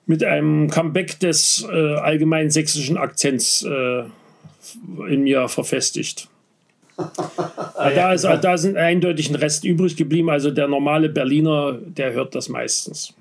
mit 0.07 0.23
einem 0.23 0.69
Comeback 0.69 1.19
des 1.21 1.66
äh, 1.71 1.95
allgemeinen 1.95 2.50
sächsischen 2.50 2.99
Akzents 2.99 3.62
äh, 3.62 4.02
in 5.09 5.23
mir 5.23 5.49
verfestigt. 5.49 6.28
da, 7.76 8.12
ist, 8.12 8.25
da 8.25 8.59
sind 8.59 8.76
eindeutig 8.76 9.31
ein 9.31 9.37
Rest 9.37 9.64
übrig 9.64 9.97
geblieben. 9.97 10.28
Also 10.28 10.50
der 10.50 10.69
normale 10.69 11.09
Berliner, 11.09 11.78
der 11.83 12.12
hört 12.12 12.35
das 12.35 12.50
meistens. 12.50 13.14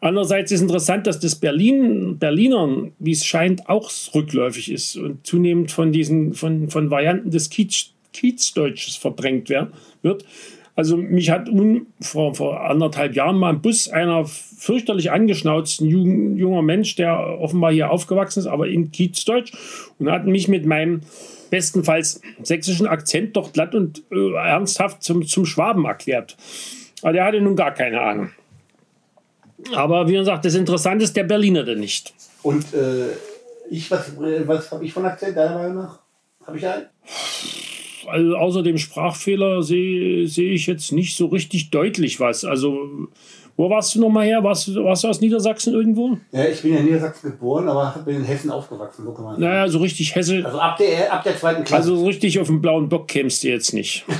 Andererseits 0.00 0.52
ist 0.52 0.60
interessant, 0.60 1.06
dass 1.06 1.18
das 1.18 1.34
Berlin, 1.34 2.18
Berlinern, 2.18 2.92
wie 2.98 3.12
es 3.12 3.26
scheint, 3.26 3.68
auch 3.68 3.90
rückläufig 4.14 4.70
ist 4.70 4.96
und 4.96 5.26
zunehmend 5.26 5.72
von 5.72 5.92
diesen 5.92 6.34
von, 6.34 6.70
von 6.70 6.90
Varianten 6.90 7.30
des 7.30 7.50
Kiez, 7.50 7.90
Kiezdeutsches 8.12 8.96
verdrängt 8.96 9.48
werden, 9.48 9.72
wird. 10.02 10.24
Also 10.78 10.96
mich 10.96 11.30
hat 11.30 11.50
vor, 12.00 12.36
vor 12.36 12.64
anderthalb 12.64 13.16
Jahren 13.16 13.36
mal 13.36 13.50
im 13.50 13.60
Bus 13.60 13.88
einer 13.88 14.26
fürchterlich 14.26 15.10
angeschnauzten 15.10 15.88
jung, 15.88 16.36
junger 16.36 16.62
Mensch, 16.62 16.94
der 16.94 17.40
offenbar 17.40 17.72
hier 17.72 17.90
aufgewachsen 17.90 18.38
ist, 18.38 18.46
aber 18.46 18.68
in 18.68 18.92
Kiezdeutsch 18.92 19.52
und 19.98 20.08
hat 20.08 20.26
mich 20.26 20.46
mit 20.46 20.66
meinem 20.66 21.00
bestenfalls 21.50 22.20
sächsischen 22.44 22.86
Akzent 22.86 23.36
doch 23.36 23.52
glatt 23.52 23.74
und 23.74 24.04
äh, 24.12 24.34
ernsthaft 24.34 25.02
zum, 25.02 25.26
zum 25.26 25.46
Schwaben 25.46 25.84
erklärt. 25.84 26.36
Aber 27.02 27.12
der 27.12 27.24
hatte 27.24 27.40
nun 27.40 27.56
gar 27.56 27.74
keine 27.74 28.00
Ahnung. 28.00 28.30
Aber 29.74 30.06
wie 30.06 30.12
gesagt, 30.12 30.44
das 30.44 30.54
Interessante 30.54 31.04
ist 31.04 31.16
der 31.16 31.24
Berliner 31.24 31.64
denn 31.64 31.80
nicht. 31.80 32.14
Und 32.42 32.72
äh, 32.72 33.08
ich, 33.68 33.90
was, 33.90 34.12
was 34.16 34.70
habe 34.70 34.84
ich 34.84 34.92
von 34.92 35.04
Akzent, 35.04 35.36
deiner 35.36 35.58
Meinung 35.58 35.76
nach? 35.76 35.98
Habe 36.46 36.56
ich 36.56 36.66
einen? 36.66 36.86
Also 38.10 38.36
außer 38.36 38.62
dem 38.62 38.78
Sprachfehler 38.78 39.62
sehe 39.62 40.26
seh 40.26 40.50
ich 40.50 40.66
jetzt 40.66 40.92
nicht 40.92 41.16
so 41.16 41.26
richtig 41.26 41.70
deutlich 41.70 42.20
was. 42.20 42.44
Also, 42.44 43.08
wo 43.56 43.68
warst 43.70 43.94
du 43.94 44.00
nochmal 44.00 44.26
her? 44.26 44.44
Warst, 44.44 44.74
warst 44.76 45.04
du 45.04 45.08
aus 45.08 45.20
Niedersachsen 45.20 45.74
irgendwo? 45.74 46.16
Ja, 46.32 46.46
ich 46.46 46.62
bin 46.62 46.74
ja 46.74 46.78
in 46.78 46.86
Niedersachsen 46.86 47.32
geboren, 47.32 47.68
aber 47.68 47.94
bin 48.04 48.16
in 48.16 48.24
Hessen 48.24 48.50
aufgewachsen. 48.50 49.04
So 49.04 49.34
naja, 49.36 49.68
so 49.68 49.78
richtig 49.78 50.14
Hesse. 50.14 50.44
Also 50.44 50.58
ab 50.58 50.76
der, 50.76 51.12
ab 51.12 51.24
der 51.24 51.36
zweiten 51.36 51.64
Klasse. 51.64 51.90
Also 51.90 51.96
so 51.96 52.06
richtig 52.06 52.38
auf 52.38 52.46
dem 52.46 52.60
blauen 52.60 52.88
Bock 52.88 53.08
kämst 53.08 53.42
du 53.44 53.48
jetzt 53.48 53.74
nicht. 53.74 54.04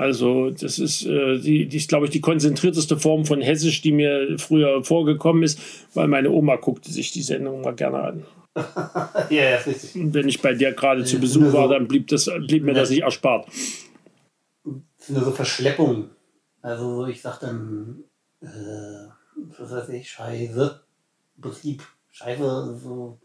Also 0.00 0.48
das 0.48 0.78
ist, 0.78 1.04
äh, 1.04 1.38
die, 1.38 1.66
die 1.66 1.76
ist, 1.76 1.90
glaube 1.90 2.06
ich, 2.06 2.10
die 2.10 2.22
konzentrierteste 2.22 2.96
Form 2.96 3.26
von 3.26 3.42
Hessisch, 3.42 3.82
die 3.82 3.92
mir 3.92 4.38
früher 4.38 4.82
vorgekommen 4.82 5.42
ist, 5.42 5.60
weil 5.92 6.08
meine 6.08 6.30
Oma 6.30 6.56
guckte 6.56 6.90
sich 6.90 7.12
die 7.12 7.20
Sendung 7.20 7.60
mal 7.60 7.74
gerne 7.74 7.98
an. 7.98 8.22
ja, 9.30 9.56
ist 9.56 9.94
Und 9.94 10.12
wenn 10.12 10.28
ich 10.28 10.42
bei 10.42 10.54
der 10.54 10.72
gerade 10.72 11.04
zu 11.04 11.18
Besuch 11.18 11.52
war, 11.52 11.68
dann 11.68 11.86
blieb, 11.86 12.08
das, 12.08 12.28
blieb 12.46 12.64
mir 12.64 12.74
das 12.74 12.90
nicht 12.90 13.02
erspart. 13.02 13.48
Nur 14.64 15.24
so 15.24 15.30
Verschleppungen. 15.30 16.10
Also 16.62 17.06
ich 17.06 17.22
sag 17.22 17.38
dann, 17.40 18.04
äh, 18.42 18.46
was 19.58 19.70
weiß 19.70 19.88
ich, 19.90 20.10
Scheiße, 20.10 20.80
Betrieb, 21.36 21.82
Scheiße, 22.10 22.78
so, 22.82 23.18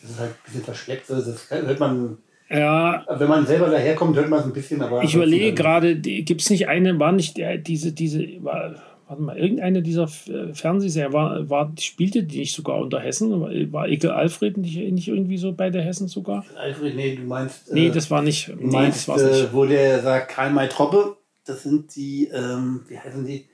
das 0.00 0.12
ist 0.12 0.20
halt 0.20 0.30
ein 0.30 0.44
bisschen 0.44 0.64
verschleppt, 0.64 1.10
das 1.10 1.50
hört 1.50 1.80
man 1.80 2.18
ja. 2.50 3.04
Wenn 3.08 3.28
man 3.28 3.46
selber 3.46 3.68
daherkommt, 3.68 4.16
hört 4.16 4.30
man 4.30 4.40
es 4.40 4.46
ein 4.46 4.52
bisschen, 4.52 4.80
aber. 4.80 5.02
Ich 5.02 5.14
überlege 5.14 5.52
gerade, 5.52 5.96
gibt 5.96 6.40
es 6.40 6.50
nicht 6.50 6.68
eine, 6.68 6.98
war 6.98 7.12
nicht 7.12 7.36
der, 7.36 7.58
diese, 7.58 7.92
diese, 7.92 8.24
war, 8.42 8.74
warte 9.08 9.22
mal, 9.22 9.38
irgendeine 9.38 9.82
dieser 9.82 10.06
Fernsehserien, 10.06 11.12
war, 11.12 11.48
war, 11.48 11.72
spielte 11.80 12.22
die 12.22 12.40
nicht 12.40 12.54
sogar 12.54 12.78
unter 12.78 13.00
Hessen? 13.00 13.72
War 13.72 13.88
Ekel 13.88 14.10
Alfred 14.10 14.56
nicht, 14.58 14.76
nicht 14.76 15.08
irgendwie 15.08 15.38
so 15.38 15.52
bei 15.52 15.70
der 15.70 15.82
Hessen 15.82 16.08
sogar? 16.08 16.44
Alfred, 16.56 16.94
nee, 16.94 17.16
du 17.16 17.22
meinst. 17.22 17.72
Nee, 17.72 17.88
äh, 17.88 17.90
das 17.90 18.10
war 18.10 18.22
nicht. 18.22 18.48
Du 18.48 18.66
meinst, 18.66 19.08
nee, 19.08 19.14
das 19.14 19.24
nicht. 19.24 19.44
Äh, 19.44 19.52
wo 19.52 19.64
der 19.64 20.00
sagt, 20.02 20.30
Karl 20.30 20.50
May 20.52 20.68
Troppe, 20.68 21.16
das 21.44 21.62
sind 21.62 21.96
die, 21.96 22.28
ähm, 22.32 22.82
wie 22.88 22.98
heißen 22.98 23.26
die? 23.26 23.46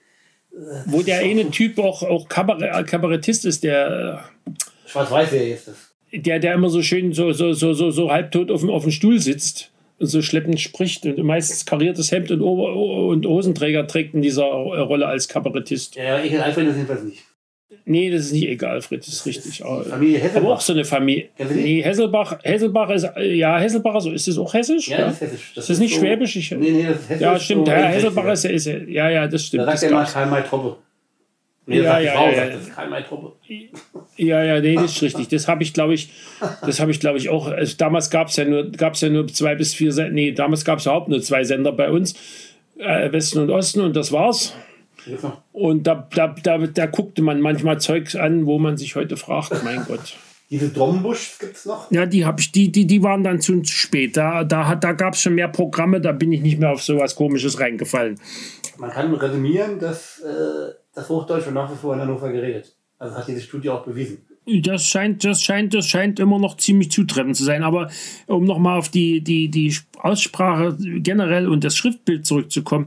Äh, 0.52 0.82
wo 0.86 1.02
der 1.02 1.20
eine 1.20 1.50
Typ 1.50 1.78
auch, 1.78 2.02
auch 2.02 2.28
Kabarettist 2.28 3.44
ist, 3.44 3.62
der. 3.64 4.24
Schwarz-Weiß-Serie 4.86 5.54
ist 5.54 5.68
das 5.68 5.94
der, 6.16 6.38
der 6.38 6.54
immer 6.54 6.70
so 6.70 6.80
schön 6.80 7.12
so, 7.12 7.32
so, 7.32 7.52
so, 7.54 7.72
so, 7.72 7.90
so 7.90 8.10
halbtot 8.10 8.50
auf 8.50 8.60
dem, 8.60 8.70
auf 8.70 8.84
dem 8.84 8.92
Stuhl 8.92 9.18
sitzt 9.18 9.72
so 9.98 10.22
schleppend 10.22 10.60
spricht 10.60 11.06
und 11.06 11.18
meistens 11.22 11.66
kariertes 11.66 12.10
Hemd 12.12 12.30
und, 12.30 12.40
Ober 12.40 12.74
und 12.74 13.26
Hosenträger 13.26 13.86
trägt 13.86 14.14
in 14.14 14.22
dieser 14.22 14.44
Rolle 14.44 15.06
als 15.06 15.28
Kabarettist. 15.28 15.96
Ja, 15.96 16.22
ich 16.22 16.40
Alfred 16.40 16.68
ist 16.68 16.76
jedenfalls 16.76 17.02
nicht. 17.04 17.22
Nee, 17.86 18.10
das 18.10 18.26
ist 18.26 18.32
nicht 18.32 18.48
egal, 18.48 18.76
Alfred, 18.76 19.00
das 19.00 19.08
ist 19.08 19.26
richtig. 19.26 19.58
Familie 19.58 20.18
Hesselbach. 20.18 20.42
Aber 20.42 20.54
auch 20.54 20.60
so 20.60 20.72
eine 20.72 20.84
Familie. 20.84 21.28
Nee, 21.38 21.82
Hesselbach, 21.82 22.38
Hesselbach 22.42 22.88
ist, 22.90 23.06
ja, 23.18 23.58
Hesselbach, 23.58 23.94
also 23.94 24.10
ist 24.10 24.26
das 24.26 24.38
auch 24.38 24.54
hessisch? 24.54 24.88
Ja, 24.88 24.98
das 24.98 25.14
ist 25.14 25.20
hessisch. 25.20 25.52
Das 25.54 25.64
ist 25.64 25.70
das 25.70 25.78
nicht 25.80 25.94
so, 25.94 26.00
schwäbisch? 26.00 26.36
Ich, 26.36 26.50
nee, 26.52 26.70
nee, 26.70 26.82
das 26.84 27.00
ist 27.00 27.10
hessisch. 27.10 27.22
Ja, 27.22 27.38
stimmt, 27.38 27.66
so 27.66 27.72
ja, 27.72 27.86
Hesselbach 27.88 28.32
ist, 28.32 28.44
ist, 28.46 28.66
ja, 28.66 29.10
ja, 29.10 29.28
das 29.28 29.46
stimmt. 29.46 29.66
Da 29.66 29.76
sagt 29.76 29.82
er 29.82 29.90
mal 29.90 30.06
Karl 30.06 30.30
May 30.30 30.42
Troppe. 30.42 30.76
Nee, 31.66 31.80
ja, 31.80 31.98
ja, 31.98 32.12
Frau, 32.12 32.30
ja, 32.30 32.46
das 32.46 32.62
ist 32.62 32.74
Karl 32.74 32.90
May 32.90 33.02
Troppe. 33.02 33.32
Ja, 34.16 34.44
ja, 34.44 34.60
nee, 34.60 34.74
das 34.74 34.96
ist 34.96 35.02
richtig. 35.02 35.28
Das 35.28 35.48
habe 35.48 35.62
ich, 35.62 35.72
glaube 35.72 35.94
ich, 35.94 36.10
das 36.60 36.78
habe 36.78 36.90
ich, 36.90 37.00
glaube 37.00 37.16
ich, 37.16 37.30
auch. 37.30 37.46
Also 37.46 37.76
damals 37.78 38.10
gab 38.10 38.28
es 38.28 38.36
ja 38.36 38.44
nur, 38.44 38.70
gab's 38.70 39.00
ja 39.00 39.08
nur 39.08 39.26
zwei 39.28 39.54
bis 39.54 39.72
vier 39.72 39.92
Sender. 39.92 40.12
Nee, 40.12 40.32
damals 40.32 40.64
gab 40.64 40.78
es 40.78 40.86
überhaupt 40.86 41.08
nur 41.08 41.22
zwei 41.22 41.42
Sender 41.42 41.72
bei 41.72 41.90
uns, 41.90 42.14
äh, 42.76 43.10
Westen 43.12 43.38
und 43.38 43.50
Osten, 43.50 43.80
und 43.80 43.96
das 43.96 44.12
war's. 44.12 44.54
Und 45.52 45.86
da, 45.86 46.08
da, 46.14 46.34
da, 46.42 46.58
da 46.58 46.86
guckte 46.86 47.22
man 47.22 47.40
manchmal 47.40 47.80
Zeugs 47.80 48.16
an, 48.16 48.46
wo 48.46 48.58
man 48.58 48.76
sich 48.76 48.96
heute 48.96 49.16
fragt, 49.16 49.64
mein 49.64 49.84
Gott. 49.86 50.16
Diese 50.50 50.68
Dombusch 50.68 51.38
gibt 51.38 51.56
es 51.56 51.64
noch? 51.64 51.90
Ja, 51.90 52.06
die 52.06 52.24
habe 52.24 52.40
ich, 52.40 52.52
die, 52.52 52.70
die, 52.70 52.86
die 52.86 53.02
waren 53.02 53.24
dann 53.24 53.40
zu, 53.40 53.60
zu 53.62 53.72
spät. 53.72 54.16
Da, 54.16 54.44
da, 54.44 54.74
da 54.74 54.92
gab 54.92 55.14
es 55.14 55.22
schon 55.22 55.34
mehr 55.34 55.48
Programme, 55.48 56.00
da 56.00 56.12
bin 56.12 56.32
ich 56.32 56.42
nicht 56.42 56.58
mehr 56.58 56.70
auf 56.70 56.82
sowas 56.82 57.16
komisches 57.16 57.58
reingefallen. 57.60 58.20
Man 58.78 58.90
kann 58.90 59.14
resümieren, 59.14 59.78
dass 59.78 60.20
äh, 60.20 60.74
das 60.94 61.08
Hochdeutsch 61.08 61.44
wird 61.44 61.54
nach 61.54 61.70
wie 61.70 61.76
vor 61.76 61.94
in 61.94 62.00
Hannover 62.00 62.30
geredet. 62.30 62.74
Also 62.98 63.16
hat 63.16 63.28
diese 63.28 63.40
Studie 63.40 63.70
auch 63.70 63.84
bewiesen. 63.84 64.18
Das 64.46 64.84
scheint, 64.84 65.24
das 65.24 65.42
scheint, 65.42 65.72
das 65.72 65.86
scheint 65.86 66.20
immer 66.20 66.38
noch 66.38 66.56
ziemlich 66.58 66.90
zutreffend 66.90 67.36
zu 67.36 67.44
sein. 67.44 67.62
Aber 67.62 67.90
um 68.26 68.44
nochmal 68.44 68.78
auf 68.78 68.90
die, 68.90 69.22
die, 69.22 69.48
die 69.48 69.74
Aussprache 69.98 70.76
generell 70.78 71.48
und 71.48 71.64
das 71.64 71.76
Schriftbild 71.76 72.26
zurückzukommen, 72.26 72.86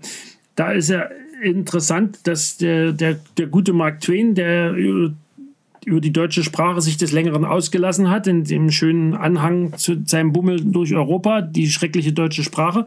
da 0.56 0.72
ist 0.72 0.90
ja 0.90 1.10
interessant, 1.42 2.20
dass 2.28 2.58
der, 2.58 2.92
der, 2.94 3.20
der 3.38 3.48
gute 3.48 3.74
Mark 3.74 4.02
Twain, 4.02 4.36
der 4.36 4.74
über 4.74 6.02
die 6.02 6.14
deutsche 6.14 6.44
Sprache 6.44 6.82
sich 6.82 6.98
des 6.98 7.12
Längeren 7.12 7.46
ausgelassen 7.46 8.10
hat, 8.10 8.28
in 8.28 8.44
dem 8.44 8.70
schönen 8.72 9.16
Anhang 9.16 9.78
zu 9.78 10.04
seinem 10.06 10.34
Bummel 10.34 10.60
durch 10.64 10.94
Europa, 10.94 11.42
die 11.42 11.70
schreckliche 11.70 12.14
deutsche 12.14 12.44
Sprache, 12.44 12.86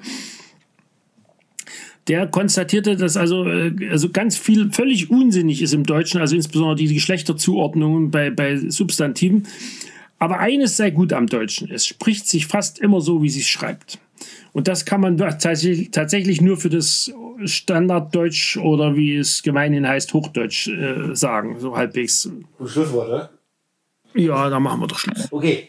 der 2.08 2.26
konstatierte, 2.26 2.96
dass 2.96 3.16
also, 3.16 3.46
äh, 3.46 3.72
also 3.90 4.10
ganz 4.10 4.36
viel 4.36 4.72
völlig 4.72 5.10
unsinnig 5.10 5.62
ist 5.62 5.74
im 5.74 5.84
Deutschen, 5.84 6.20
also 6.20 6.36
insbesondere 6.36 6.76
die 6.76 6.92
Geschlechterzuordnungen 6.94 8.10
bei, 8.10 8.30
bei 8.30 8.56
Substantiven. 8.56 9.46
Aber 10.18 10.38
eines 10.38 10.76
sei 10.76 10.90
gut 10.90 11.12
am 11.12 11.26
Deutschen, 11.26 11.70
es 11.70 11.86
spricht 11.86 12.28
sich 12.28 12.46
fast 12.46 12.78
immer 12.78 13.00
so, 13.00 13.22
wie 13.22 13.30
sie 13.30 13.40
es 13.40 13.48
schreibt. 13.48 13.98
Und 14.52 14.68
das 14.68 14.84
kann 14.84 15.00
man 15.00 15.16
tatsächlich, 15.16 15.92
tatsächlich 15.92 16.40
nur 16.40 16.56
für 16.56 16.68
das 16.68 17.12
Standarddeutsch 17.44 18.56
oder 18.58 18.96
wie 18.96 19.16
es 19.16 19.42
gemeinhin 19.42 19.86
heißt, 19.86 20.12
Hochdeutsch 20.12 20.68
äh, 20.68 21.14
sagen, 21.14 21.58
so 21.58 21.76
halbwegs. 21.76 22.28
Schlusswort, 22.66 23.08
oder? 23.08 23.30
Ja, 24.14 24.50
da 24.50 24.58
machen 24.58 24.80
wir 24.80 24.88
doch 24.88 24.98
Schluss. 24.98 25.28
Okay, 25.30 25.68